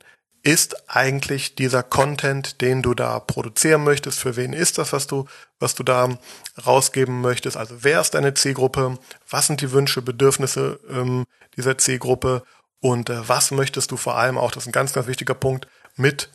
ist 0.49 0.89
eigentlich 0.89 1.53
dieser 1.53 1.83
Content, 1.83 2.61
den 2.61 2.81
du 2.81 2.95
da 2.95 3.19
produzieren 3.19 3.83
möchtest? 3.83 4.19
Für 4.19 4.35
wen 4.35 4.51
ist 4.51 4.79
das, 4.79 4.93
was 4.93 5.05
du, 5.05 5.25
was 5.59 5.75
du 5.75 5.83
da 5.83 6.17
rausgeben 6.65 7.21
möchtest? 7.21 7.55
Also 7.55 7.75
wer 7.81 8.01
ist 8.01 8.15
deine 8.15 8.33
Zielgruppe? 8.33 8.97
Was 9.29 9.45
sind 9.45 9.61
die 9.61 9.71
Wünsche, 9.71 10.01
Bedürfnisse 10.01 10.79
ähm, 10.89 11.25
dieser 11.55 11.77
Zielgruppe? 11.77 12.43
Und 12.81 13.11
äh, 13.11 13.29
was 13.29 13.51
möchtest 13.51 13.91
du 13.91 13.97
vor 13.97 14.17
allem 14.17 14.39
auch, 14.39 14.51
das 14.51 14.63
ist 14.63 14.69
ein 14.69 14.71
ganz, 14.71 14.91
ganz 14.93 15.05
wichtiger 15.05 15.35
Punkt, 15.35 15.67
mit 15.95 16.31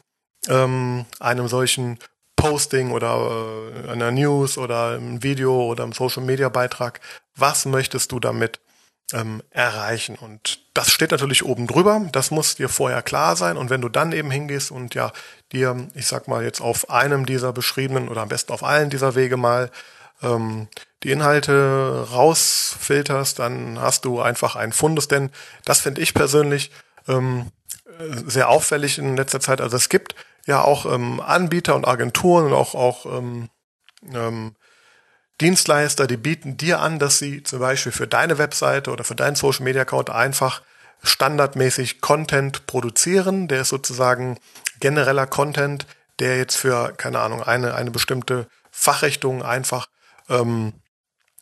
ähm, 0.49 1.07
einem 1.19 1.49
solchen 1.49 1.99
Posting 2.37 2.93
oder 2.93 3.73
äh, 3.87 3.91
einer 3.91 4.13
News 4.13 4.59
oder 4.59 4.91
einem 4.91 5.25
Video 5.25 5.65
oder 5.65 5.83
einem 5.83 5.93
Social 5.93 6.23
Media 6.23 6.49
Beitrag, 6.51 7.01
was 7.35 7.67
möchtest 7.67 8.13
du 8.13 8.21
damit 8.21 8.61
ähm, 9.13 9.43
erreichen? 9.51 10.17
Und 10.17 10.61
das 10.75 10.91
steht 10.91 11.11
natürlich 11.11 11.45
oben 11.45 11.67
drüber, 11.67 12.07
das 12.13 12.31
muss 12.31 12.57
dir 12.57 12.69
vorher 12.69 13.03
klar 13.03 13.37
sein. 13.37 13.57
Und 13.57 13.71
wenn 13.71 13.81
du 13.81 13.89
dann 13.89 14.13
eben 14.13 14.31
hingehst 14.31 14.71
und 14.71 14.95
ja 14.95 15.13
dir, 15.53 15.89
ich 15.95 16.07
sag 16.07 16.29
mal 16.29 16.45
jetzt 16.45 16.61
auf 16.61 16.91
einem 16.91 17.27
dieser 17.27 17.53
beschriebenen 17.53 18.09
oder 18.09 18.23
am 18.23 18.29
besten 18.29 18.53
auf 18.53 18.65
allen 18.65 18.91
dieser 18.91 19.15
Wege 19.15 19.37
mal 19.37 19.71
ähm, 20.23 20.69
die 21.03 21.11
Inhalte 21.11 22.07
rausfilterst, 22.11 23.39
dann 23.39 23.79
hast 23.81 24.05
du 24.05 24.21
einfach 24.21 24.57
ein 24.57 24.73
Fundes, 24.73 25.09
denn 25.09 25.31
das 25.65 25.81
finde 25.81 26.01
ich 26.01 26.15
persönlich 26.15 26.71
ähm, 27.09 27.51
sehr 28.27 28.49
auffällig 28.49 28.99
in 28.99 29.17
letzter 29.17 29.41
Zeit. 29.41 29.61
Also 29.61 29.77
es 29.77 29.89
gibt 29.89 30.15
ja 30.47 30.63
auch 30.63 30.87
ähm, 30.87 31.21
Anbieter 31.21 31.75
und 31.75 31.87
Agenturen 31.87 32.47
und 32.47 32.53
auch, 32.53 32.75
auch 32.75 33.07
ähm, 33.07 33.49
ähm, 34.13 34.55
Dienstleister, 35.41 36.07
die 36.07 36.17
bieten 36.17 36.57
dir 36.57 36.81
an, 36.81 36.99
dass 36.99 37.19
sie 37.19 37.43
zum 37.43 37.59
Beispiel 37.59 37.93
für 37.93 38.07
deine 38.07 38.39
Webseite 38.39 38.91
oder 38.91 39.05
für 39.05 39.17
deinen 39.17 39.37
Social 39.37 39.65
Media 39.65 39.83
Account 39.83 40.11
einfach 40.11 40.63
standardmäßig 41.03 42.01
Content 42.01 42.67
produzieren. 42.67 43.49
Der 43.49 43.63
ist 43.63 43.69
sozusagen 43.69 44.39
genereller 44.81 45.27
Content, 45.27 45.87
der 46.19 46.39
jetzt 46.39 46.57
für, 46.57 46.93
keine 46.97 47.21
Ahnung, 47.21 47.43
eine, 47.43 47.75
eine 47.75 47.91
bestimmte 47.91 48.47
Fachrichtung 48.71 49.43
einfach 49.43 49.87
ähm, 50.29 50.73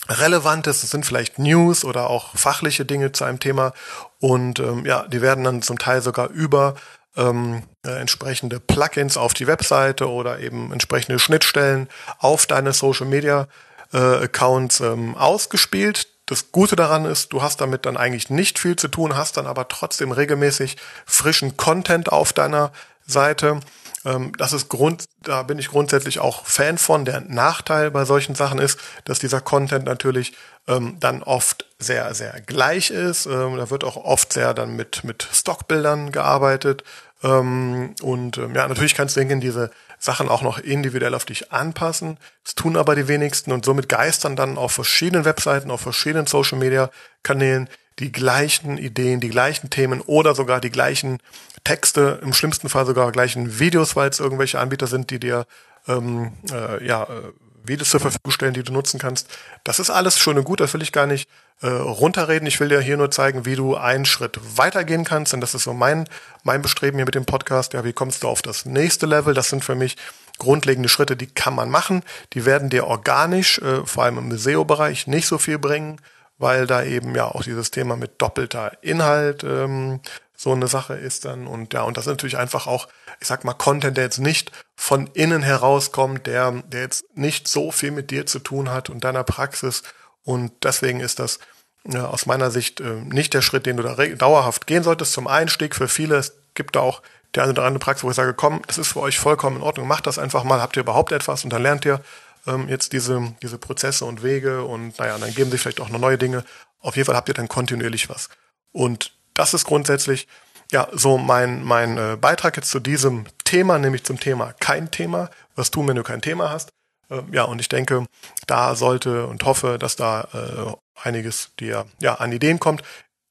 relevant 0.09 0.67
ist. 0.67 0.83
Es 0.83 0.91
sind 0.91 1.07
vielleicht 1.07 1.39
News 1.39 1.85
oder 1.85 2.09
auch 2.09 2.37
fachliche 2.37 2.85
Dinge 2.85 3.13
zu 3.13 3.25
einem 3.25 3.41
Thema. 3.41 3.73
Und 4.19 4.59
ähm, 4.59 4.85
ja, 4.87 5.07
die 5.07 5.21
werden 5.21 5.45
dann 5.45 5.63
zum 5.63 5.79
Teil 5.79 6.03
sogar 6.03 6.31
über 6.31 6.75
ähm, 7.17 7.63
äh, 7.85 7.91
entsprechende 8.01 8.59
Plugins 8.59 9.17
auf 9.17 9.35
die 9.35 9.47
Webseite 9.47 10.09
oder 10.09 10.41
eben 10.41 10.73
entsprechende 10.73 11.19
Schnittstellen 11.19 11.89
auf 12.19 12.47
deine 12.47 12.73
Social 12.73 13.07
Media 13.07 13.49
äh, 13.93 14.25
Accounts 14.25 14.81
ähm, 14.81 15.17
ausgespielt. 15.17 16.09
Das 16.27 16.53
Gute 16.53 16.77
daran 16.77 17.05
ist, 17.05 17.33
du 17.33 17.43
hast 17.43 17.61
damit 17.61 17.85
dann 17.85 17.97
eigentlich 17.97 18.31
nicht 18.31 18.59
viel 18.59 18.77
zu 18.77 18.89
tun, 18.89 19.17
hast 19.17 19.37
dann 19.37 19.47
aber 19.47 19.69
trotzdem 19.69 20.13
regelmäßig 20.13 20.77
frischen 21.05 21.57
Content 21.57 22.11
auf 22.11 22.33
deiner 22.33 22.73
Seite. 23.07 23.61
Ähm, 24.05 24.33
das 24.39 24.53
ist 24.53 24.69
Grund, 24.69 25.05
da 25.23 25.43
bin 25.43 25.59
ich 25.59 25.69
grundsätzlich 25.69 26.21
auch 26.21 26.47
Fan 26.47 26.79
von. 26.79 27.05
Der 27.05 27.21
Nachteil 27.21 27.91
bei 27.91 28.05
solchen 28.05 28.35
Sachen 28.35 28.59
ist, 28.59 28.79
dass 29.05 29.19
dieser 29.19 29.41
Content 29.41 29.85
natürlich 29.85 30.33
ähm, 30.69 30.97
dann 31.01 31.23
oft 31.23 31.67
sehr, 31.79 32.15
sehr 32.15 32.41
gleich 32.41 32.91
ist. 32.91 33.27
Ähm, 33.27 33.57
da 33.57 33.71
wird 33.71 33.85
auch 33.85 33.97
oft 33.97 34.33
sehr 34.33 34.55
dann 34.55 34.76
mit, 34.76 35.05
mit 35.05 35.26
Stockbildern 35.33 36.13
gearbeitet. 36.13 36.85
Ähm, 37.23 37.95
und 38.02 38.39
ähm, 38.39 38.55
ja, 38.55 38.67
natürlich 38.67 38.95
kannst 38.95 39.17
du 39.17 39.21
hingehen, 39.21 39.41
diese 39.41 39.71
Sachen 40.02 40.28
auch 40.28 40.43
noch 40.43 40.58
individuell 40.58 41.15
auf 41.15 41.25
dich 41.25 41.52
anpassen. 41.52 42.19
Das 42.43 42.56
tun 42.56 42.76
aber 42.76 42.97
die 42.97 43.06
wenigsten 43.06 43.52
und 43.52 43.65
somit 43.65 43.88
geistern 43.88 44.34
dann 44.34 44.58
auf 44.58 44.73
verschiedenen 44.73 45.25
Webseiten, 45.25 45.71
auf 45.71 45.80
verschiedenen 45.80 46.26
Social 46.26 46.58
Media 46.58 46.91
Kanälen 47.23 47.69
die 48.00 48.10
gleichen 48.10 48.78
Ideen, 48.78 49.21
die 49.21 49.28
gleichen 49.28 49.71
Themen 49.71 50.00
oder 50.00 50.34
sogar 50.34 50.60
die 50.60 50.71
gleichen 50.71 51.19
Texte, 51.62 52.19
im 52.21 52.32
schlimmsten 52.32 52.69
Fall 52.69 52.84
sogar 52.84 53.12
gleichen 53.12 53.60
Videos, 53.60 53.95
weil 53.95 54.10
es 54.10 54.19
irgendwelche 54.19 54.58
Anbieter 54.58 54.88
sind, 54.88 55.10
die 55.10 55.21
dir 55.21 55.47
ähm, 55.86 56.32
äh, 56.50 56.84
ja, 56.84 57.04
äh, 57.04 57.32
Videos 57.65 57.91
zur 57.91 58.01
Verfügung 58.01 58.33
stellen, 58.33 58.55
die 58.55 58.63
du 58.63 58.73
nutzen 58.73 58.99
kannst. 58.99 59.29
Das 59.65 59.79
ist 59.79 59.91
alles 59.91 60.19
schön 60.19 60.39
und 60.39 60.45
gut, 60.45 60.61
das 60.61 60.75
will 60.75 60.83
ich 60.83 60.93
gar 60.93 61.07
nicht 61.07 61.29
äh, 61.63 61.69
runterreden. 61.69 62.47
Ich 62.47 62.59
will 62.61 62.69
dir 62.69 62.81
hier 62.81 62.97
nur 62.97 63.11
zeigen, 63.11 63.47
wie 63.47 63.55
du 63.55 63.77
einen 63.77 64.05
Schritt 64.05 64.39
weitergehen 64.57 65.05
kannst. 65.05 65.33
Und 65.35 65.41
das 65.41 65.55
ist 65.55 65.65
so 65.65 65.73
mein, 65.73 66.09
mein 66.43 66.63
Bestreben 66.63 66.99
hier 66.99 67.07
mit 67.07 67.15
dem 67.15 67.25
Podcast. 67.25 67.73
Ja, 67.73 67.85
wie 67.85 67.93
kommst 67.93 68.23
du 68.23 68.29
auf 68.29 68.43
das 68.43 68.65
nächste 68.67 69.07
Level? 69.07 69.35
Das 69.35 69.49
sind 69.49 69.65
für 69.65 69.75
mich 69.75 69.97
grundlegende 70.39 70.89
Schritte, 70.89 71.17
die 71.17 71.29
kann 71.29 71.55
man 71.55 71.71
machen. 71.71 72.03
Die 72.33 72.45
werden 72.45 72.69
dir 72.69 72.87
organisch, 72.87 73.59
äh, 73.59 73.87
vor 73.87 74.05
allem 74.05 74.19
im 74.19 74.37
SEO-Bereich, 74.37 75.07
nicht 75.07 75.27
so 75.27 75.39
viel 75.39 75.59
bringen, 75.59 76.01
weil 76.39 76.67
da 76.67 76.83
eben 76.83 77.15
ja 77.15 77.27
auch 77.27 77.45
dieses 77.45 77.71
Thema 77.71 77.97
mit 77.97 78.21
doppelter 78.21 78.73
Inhalt 78.83 79.45
ähm, 79.45 80.01
so 80.43 80.50
eine 80.50 80.67
Sache 80.67 80.95
ist 80.95 81.25
dann. 81.25 81.47
Und 81.47 81.73
ja, 81.73 81.83
und 81.83 81.97
das 81.97 82.07
ist 82.07 82.11
natürlich 82.11 82.37
einfach 82.37 82.67
auch, 82.67 82.89
ich 83.21 83.28
sag 83.28 83.45
mal, 83.45 83.55
Content, 83.55 83.97
der 83.97 84.05
jetzt 84.05 84.19
nicht 84.19 84.50
von 84.75 85.07
innen 85.15 85.41
herauskommt, 85.41 86.26
der, 86.26 86.50
der 86.67 86.81
jetzt 86.81 87.05
nicht 87.15 87.47
so 87.47 87.71
viel 87.71 87.93
mit 87.93 88.11
dir 88.11 88.26
zu 88.26 88.41
tun 88.41 88.69
hat 88.69 88.91
und 88.91 89.05
deiner 89.05 89.23
Praxis. 89.23 89.85
Und 90.25 90.52
deswegen 90.65 90.99
ist 90.99 91.21
das 91.21 91.39
ja, 91.87 92.07
aus 92.07 92.26
meiner 92.26 92.50
Sicht 92.50 92.81
äh, 92.81 93.02
nicht 93.02 93.35
der 93.35 93.43
Schritt, 93.43 93.67
den 93.67 93.76
du 93.76 93.85
da 93.85 93.95
dauerhaft 93.95 94.67
gehen 94.67 94.83
solltest 94.83 95.13
zum 95.13 95.28
Einstieg. 95.28 95.76
Für 95.76 95.87
viele, 95.87 96.17
es 96.17 96.35
gibt 96.55 96.75
da 96.75 96.81
auch 96.81 97.02
der 97.37 97.45
eine 97.45 97.52
oder 97.52 97.63
andere 97.63 97.78
Praxis, 97.78 98.02
wo 98.02 98.11
ich 98.11 98.17
sage, 98.17 98.35
komm, 98.35 98.63
das 98.67 98.78
ist 98.78 98.89
für 98.89 99.00
euch 99.00 99.21
vollkommen 99.21 99.59
in 99.59 99.63
Ordnung, 99.63 99.87
macht 99.87 100.09
das 100.09 100.19
einfach 100.19 100.43
mal, 100.43 100.61
habt 100.61 100.76
ihr 100.76 100.83
überhaupt 100.83 101.13
etwas 101.13 101.45
und 101.45 101.52
dann 101.52 101.63
lernt 101.63 101.85
ihr 101.85 102.00
ähm, 102.49 102.69
jetzt 102.69 102.93
diese, 102.93 103.33
diese 103.43 103.59
Prozesse 103.59 104.05
und 104.07 104.25
Wege 104.25 104.65
und 104.65 104.99
naja, 104.99 105.17
dann 105.19 105.33
geben 105.33 105.52
sich 105.52 105.61
vielleicht 105.61 105.81
auch 105.81 105.89
noch 105.89 106.00
neue 106.00 106.19
Dinge. 106.19 106.45
Auf 106.81 106.97
jeden 106.97 107.07
Fall 107.07 107.17
habt 107.17 107.28
ihr 107.28 107.35
dann 107.35 107.47
kontinuierlich 107.47 108.09
was. 108.09 108.28
Und 108.73 109.13
das 109.34 109.54
ist 109.54 109.64
grundsätzlich 109.64 110.28
ja 110.71 110.88
so 110.92 111.18
mein, 111.18 111.62
mein 111.62 111.99
äh, 111.99 112.16
Beitrag 112.21 112.56
jetzt 112.56 112.71
zu 112.71 112.80
diesem 112.80 113.26
Thema, 113.45 113.78
nämlich 113.78 114.04
zum 114.04 114.18
Thema 114.18 114.54
kein 114.58 114.90
Thema. 114.90 115.30
Was 115.54 115.71
tun, 115.71 115.86
wenn 115.88 115.97
du 115.97 116.02
kein 116.02 116.23
Thema 116.23 116.50
hast? 116.50 116.71
Äh, 117.10 117.23
ja, 117.30 117.45
und 117.45 117.60
ich 117.60 117.68
denke, 117.68 118.06
da 118.47 118.75
sollte 118.75 119.26
und 119.26 119.45
hoffe, 119.45 119.78
dass 119.78 119.97
da 119.97 120.28
äh, 120.32 121.06
einiges 121.06 121.50
dir 121.60 121.86
ja 122.00 122.14
an 122.14 122.32
Ideen 122.32 122.58
kommt. 122.58 122.82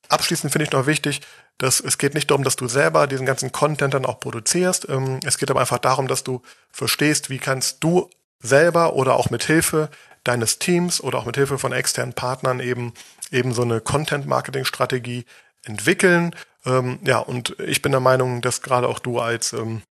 Abschließend 0.09 0.51
finde 0.51 0.65
ich 0.65 0.71
noch 0.71 0.85
wichtig, 0.85 1.21
dass 1.57 1.79
es 1.79 1.97
geht 1.97 2.13
nicht 2.13 2.29
darum, 2.29 2.43
dass 2.43 2.55
du 2.55 2.67
selber 2.67 3.07
diesen 3.07 3.25
ganzen 3.25 3.51
Content 3.51 3.93
dann 3.93 4.05
auch 4.05 4.19
produzierst. 4.19 4.87
Ähm, 4.89 5.19
es 5.25 5.37
geht 5.37 5.49
aber 5.51 5.59
einfach 5.59 5.79
darum, 5.79 6.07
dass 6.07 6.23
du 6.23 6.41
verstehst, 6.71 7.29
wie 7.29 7.39
kannst 7.39 7.83
du 7.83 8.09
selber 8.39 8.93
oder 8.93 9.15
auch 9.15 9.29
mit 9.29 9.43
Hilfe 9.43 9.89
deines 10.23 10.59
Teams 10.59 11.01
oder 11.01 11.19
auch 11.19 11.25
mit 11.25 11.37
Hilfe 11.37 11.57
von 11.57 11.71
externen 11.71 12.13
Partnern 12.13 12.59
eben 12.59 12.93
eben 13.31 13.53
so 13.53 13.61
eine 13.61 13.79
Content-Marketing-Strategie 13.79 15.25
entwickeln. 15.63 16.35
Ähm, 16.65 16.99
ja, 17.03 17.19
und 17.19 17.59
ich 17.59 17.81
bin 17.81 17.91
der 17.91 18.01
Meinung, 18.01 18.41
dass 18.41 18.61
gerade 18.61 18.87
auch 18.87 18.99
du 18.99 19.19
als 19.19 19.53
ähm, 19.53 19.81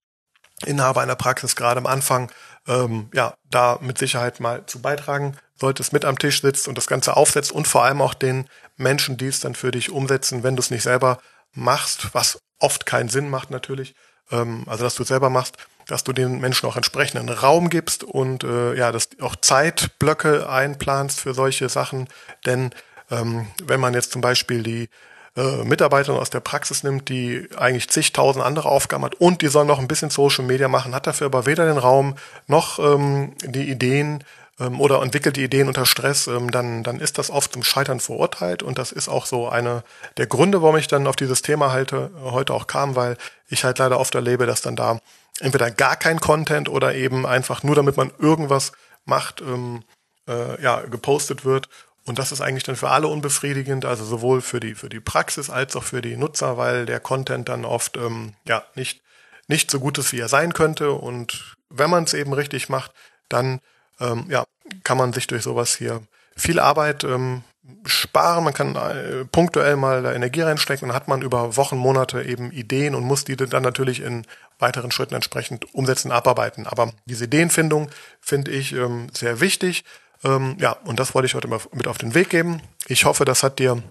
Inhaber 0.66 1.00
einer 1.00 1.16
Praxis 1.16 1.56
gerade 1.56 1.78
am 1.78 1.86
Anfang 1.86 2.30
ähm, 2.66 3.08
ja 3.14 3.34
da 3.50 3.78
mit 3.80 3.98
Sicherheit 3.98 4.40
mal 4.40 4.66
zu 4.66 4.80
beitragen 4.80 5.36
solltest, 5.56 5.92
mit 5.92 6.04
am 6.04 6.18
Tisch 6.18 6.40
sitzt 6.40 6.68
und 6.68 6.76
das 6.76 6.86
Ganze 6.86 7.16
aufsetzt 7.16 7.52
und 7.52 7.68
vor 7.68 7.84
allem 7.84 8.00
auch 8.00 8.14
den 8.14 8.46
Menschen, 8.76 9.16
die 9.16 9.26
es 9.26 9.40
dann 9.40 9.54
für 9.54 9.70
dich 9.70 9.90
umsetzen, 9.90 10.42
wenn 10.42 10.56
du 10.56 10.60
es 10.60 10.70
nicht 10.70 10.82
selber 10.82 11.18
machst, 11.52 12.14
was 12.14 12.38
oft 12.58 12.86
keinen 12.86 13.08
Sinn 13.08 13.28
macht 13.28 13.50
natürlich, 13.50 13.94
ähm, 14.30 14.64
also 14.66 14.84
dass 14.84 14.94
du 14.94 15.02
es 15.02 15.08
selber 15.08 15.30
machst, 15.30 15.56
dass 15.86 16.04
du 16.04 16.12
den 16.12 16.40
Menschen 16.40 16.68
auch 16.68 16.76
entsprechenden 16.76 17.28
Raum 17.28 17.68
gibst 17.68 18.04
und 18.04 18.44
äh, 18.44 18.74
ja, 18.74 18.92
dass 18.92 19.08
auch 19.20 19.36
Zeitblöcke 19.36 20.48
einplanst 20.48 21.20
für 21.20 21.34
solche 21.34 21.68
Sachen. 21.68 22.08
Denn 22.46 22.70
ähm, 23.10 23.48
wenn 23.62 23.80
man 23.80 23.94
jetzt 23.94 24.12
zum 24.12 24.20
Beispiel 24.20 24.62
die 24.62 24.88
äh, 25.36 25.64
Mitarbeiterin 25.64 26.18
aus 26.18 26.30
der 26.30 26.40
Praxis 26.40 26.82
nimmt, 26.82 27.08
die 27.08 27.48
eigentlich 27.56 27.88
zigtausend 27.88 28.44
andere 28.44 28.68
Aufgaben 28.68 29.04
hat 29.04 29.14
und 29.14 29.42
die 29.42 29.48
soll 29.48 29.64
noch 29.64 29.78
ein 29.78 29.88
bisschen 29.88 30.10
Social 30.10 30.44
Media 30.44 30.68
machen, 30.68 30.94
hat 30.94 31.06
dafür 31.06 31.26
aber 31.26 31.46
weder 31.46 31.66
den 31.66 31.78
Raum 31.78 32.16
noch 32.46 32.78
ähm, 32.78 33.34
die 33.44 33.70
Ideen 33.70 34.24
ähm, 34.58 34.80
oder 34.80 35.02
entwickelt 35.02 35.36
die 35.36 35.44
Ideen 35.44 35.68
unter 35.68 35.86
Stress, 35.86 36.26
ähm, 36.26 36.50
dann, 36.50 36.82
dann 36.82 37.00
ist 37.00 37.18
das 37.18 37.30
oft 37.30 37.52
zum 37.52 37.62
Scheitern 37.62 38.00
verurteilt 38.00 38.62
und 38.62 38.78
das 38.78 38.92
ist 38.92 39.08
auch 39.08 39.26
so 39.26 39.48
eine 39.48 39.82
der 40.16 40.26
Gründe, 40.26 40.62
warum 40.62 40.76
ich 40.76 40.88
dann 40.88 41.06
auf 41.06 41.16
dieses 41.16 41.42
Thema 41.42 41.72
halte, 41.72 42.10
heute 42.22 42.54
auch 42.54 42.66
kam, 42.66 42.96
weil 42.96 43.16
ich 43.48 43.64
halt 43.64 43.78
leider 43.78 43.98
oft 43.98 44.14
erlebe, 44.14 44.46
dass 44.46 44.62
dann 44.62 44.76
da 44.76 44.98
entweder 45.40 45.70
gar 45.70 45.96
kein 45.96 46.20
Content 46.20 46.68
oder 46.68 46.94
eben 46.94 47.26
einfach 47.26 47.62
nur 47.62 47.74
damit 47.74 47.96
man 47.96 48.12
irgendwas 48.18 48.72
macht, 49.04 49.40
ähm, 49.40 49.82
äh, 50.28 50.62
ja, 50.62 50.80
gepostet 50.82 51.44
wird. 51.44 51.68
Und 52.06 52.18
das 52.18 52.32
ist 52.32 52.40
eigentlich 52.40 52.64
dann 52.64 52.76
für 52.76 52.90
alle 52.90 53.08
unbefriedigend, 53.08 53.84
also 53.84 54.04
sowohl 54.04 54.40
für 54.40 54.58
die, 54.58 54.74
für 54.74 54.88
die 54.88 55.00
Praxis 55.00 55.50
als 55.50 55.76
auch 55.76 55.84
für 55.84 56.02
die 56.02 56.16
Nutzer, 56.16 56.56
weil 56.56 56.86
der 56.86 57.00
Content 57.00 57.48
dann 57.48 57.64
oft 57.64 57.96
ähm, 57.96 58.34
ja 58.46 58.64
nicht, 58.74 59.02
nicht 59.48 59.70
so 59.70 59.80
gut 59.80 59.98
ist, 59.98 60.12
wie 60.12 60.20
er 60.20 60.28
sein 60.28 60.52
könnte. 60.52 60.92
Und 60.92 61.56
wenn 61.68 61.90
man 61.90 62.04
es 62.04 62.14
eben 62.14 62.32
richtig 62.32 62.68
macht, 62.68 62.92
dann 63.28 63.60
ähm, 64.00 64.26
ja, 64.28 64.44
kann 64.82 64.98
man 64.98 65.12
sich 65.12 65.26
durch 65.26 65.42
sowas 65.42 65.76
hier 65.76 66.02
viel 66.36 66.58
Arbeit 66.58 67.04
ähm, 67.04 67.42
sparen, 67.84 68.44
man 68.44 68.54
kann 68.54 68.74
äh, 68.74 69.24
punktuell 69.26 69.76
mal 69.76 70.02
da 70.02 70.12
Energie 70.12 70.40
reinstecken 70.40 70.88
und 70.88 70.94
hat 70.94 71.08
man 71.08 71.22
über 71.22 71.56
Wochen, 71.56 71.76
Monate 71.76 72.22
eben 72.22 72.50
Ideen 72.50 72.94
und 72.94 73.04
muss 73.04 73.24
die 73.24 73.36
dann 73.36 73.62
natürlich 73.62 74.00
in 74.00 74.26
weiteren 74.58 74.90
Schritten 74.90 75.14
entsprechend 75.14 75.74
umsetzen, 75.74 76.10
abarbeiten. 76.10 76.66
Aber 76.66 76.92
diese 77.04 77.24
Ideenfindung 77.24 77.90
finde 78.20 78.50
ich 78.50 78.72
ähm, 78.72 79.08
sehr 79.12 79.40
wichtig. 79.40 79.84
Ähm, 80.24 80.56
ja, 80.60 80.72
und 80.72 81.00
das 81.00 81.14
wollte 81.14 81.26
ich 81.26 81.34
heute 81.34 81.48
mal 81.48 81.60
mit 81.72 81.86
auf 81.86 81.98
den 81.98 82.14
Weg 82.14 82.30
geben. 82.30 82.62
Ich 82.86 83.04
hoffe, 83.04 83.24
das 83.24 83.42
hat 83.42 83.58
dir 83.58 83.82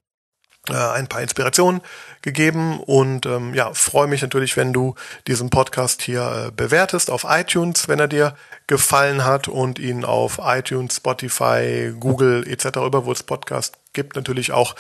äh, 0.70 0.74
ein 0.74 1.08
paar 1.08 1.22
Inspirationen 1.22 1.82
gegeben 2.22 2.80
und 2.80 3.26
ähm, 3.26 3.54
ja, 3.54 3.74
freue 3.74 4.08
mich 4.08 4.22
natürlich, 4.22 4.58
wenn 4.58 4.74
du 4.74 4.96
diesen 5.26 5.50
Podcast 5.50 6.02
hier 6.02 6.48
äh, 6.48 6.52
bewertest 6.52 7.10
auf 7.10 7.26
iTunes, 7.28 7.88
wenn 7.88 8.00
er 8.00 8.08
dir 8.08 8.36
gefallen 8.68 9.24
hat 9.26 9.48
und 9.48 9.80
ihn 9.80 10.06
auf 10.06 10.40
iTunes, 10.44 10.98
Spotify, 10.98 11.94
Google 12.00 12.46
etc., 12.48 12.78
über 12.86 13.06
wo 13.06 13.12
es 13.12 13.24
Podcast 13.24 13.78
gibt, 13.94 14.16
natürlich 14.16 14.52
auch 14.52 14.76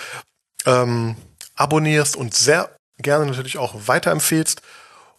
ähm, 0.66 1.16
abonnierst 1.56 2.16
und 2.16 2.34
sehr 2.34 2.70
gerne 3.00 3.26
natürlich 3.26 3.58
auch 3.58 3.74
weiterempfehlst. 3.88 4.62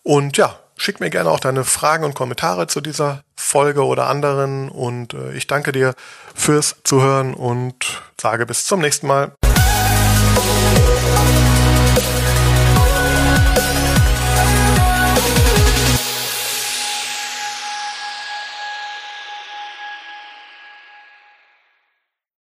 Und 0.02 0.36
ja, 0.36 0.58
schick 0.80 0.98
mir 0.98 1.10
gerne 1.10 1.30
auch 1.30 1.40
deine 1.40 1.64
Fragen 1.64 2.04
und 2.04 2.14
Kommentare 2.14 2.66
zu 2.66 2.80
dieser 2.80 3.22
Folge 3.36 3.84
oder 3.84 4.06
anderen 4.06 4.70
und 4.70 5.14
äh, 5.14 5.32
ich 5.32 5.46
danke 5.46 5.72
dir 5.72 5.94
fürs 6.34 6.76
Zuhören 6.84 7.34
und 7.34 8.02
sage 8.20 8.46
bis 8.46 8.64
zum 8.64 8.80
nächsten 8.80 9.06
Mal. 9.06 9.32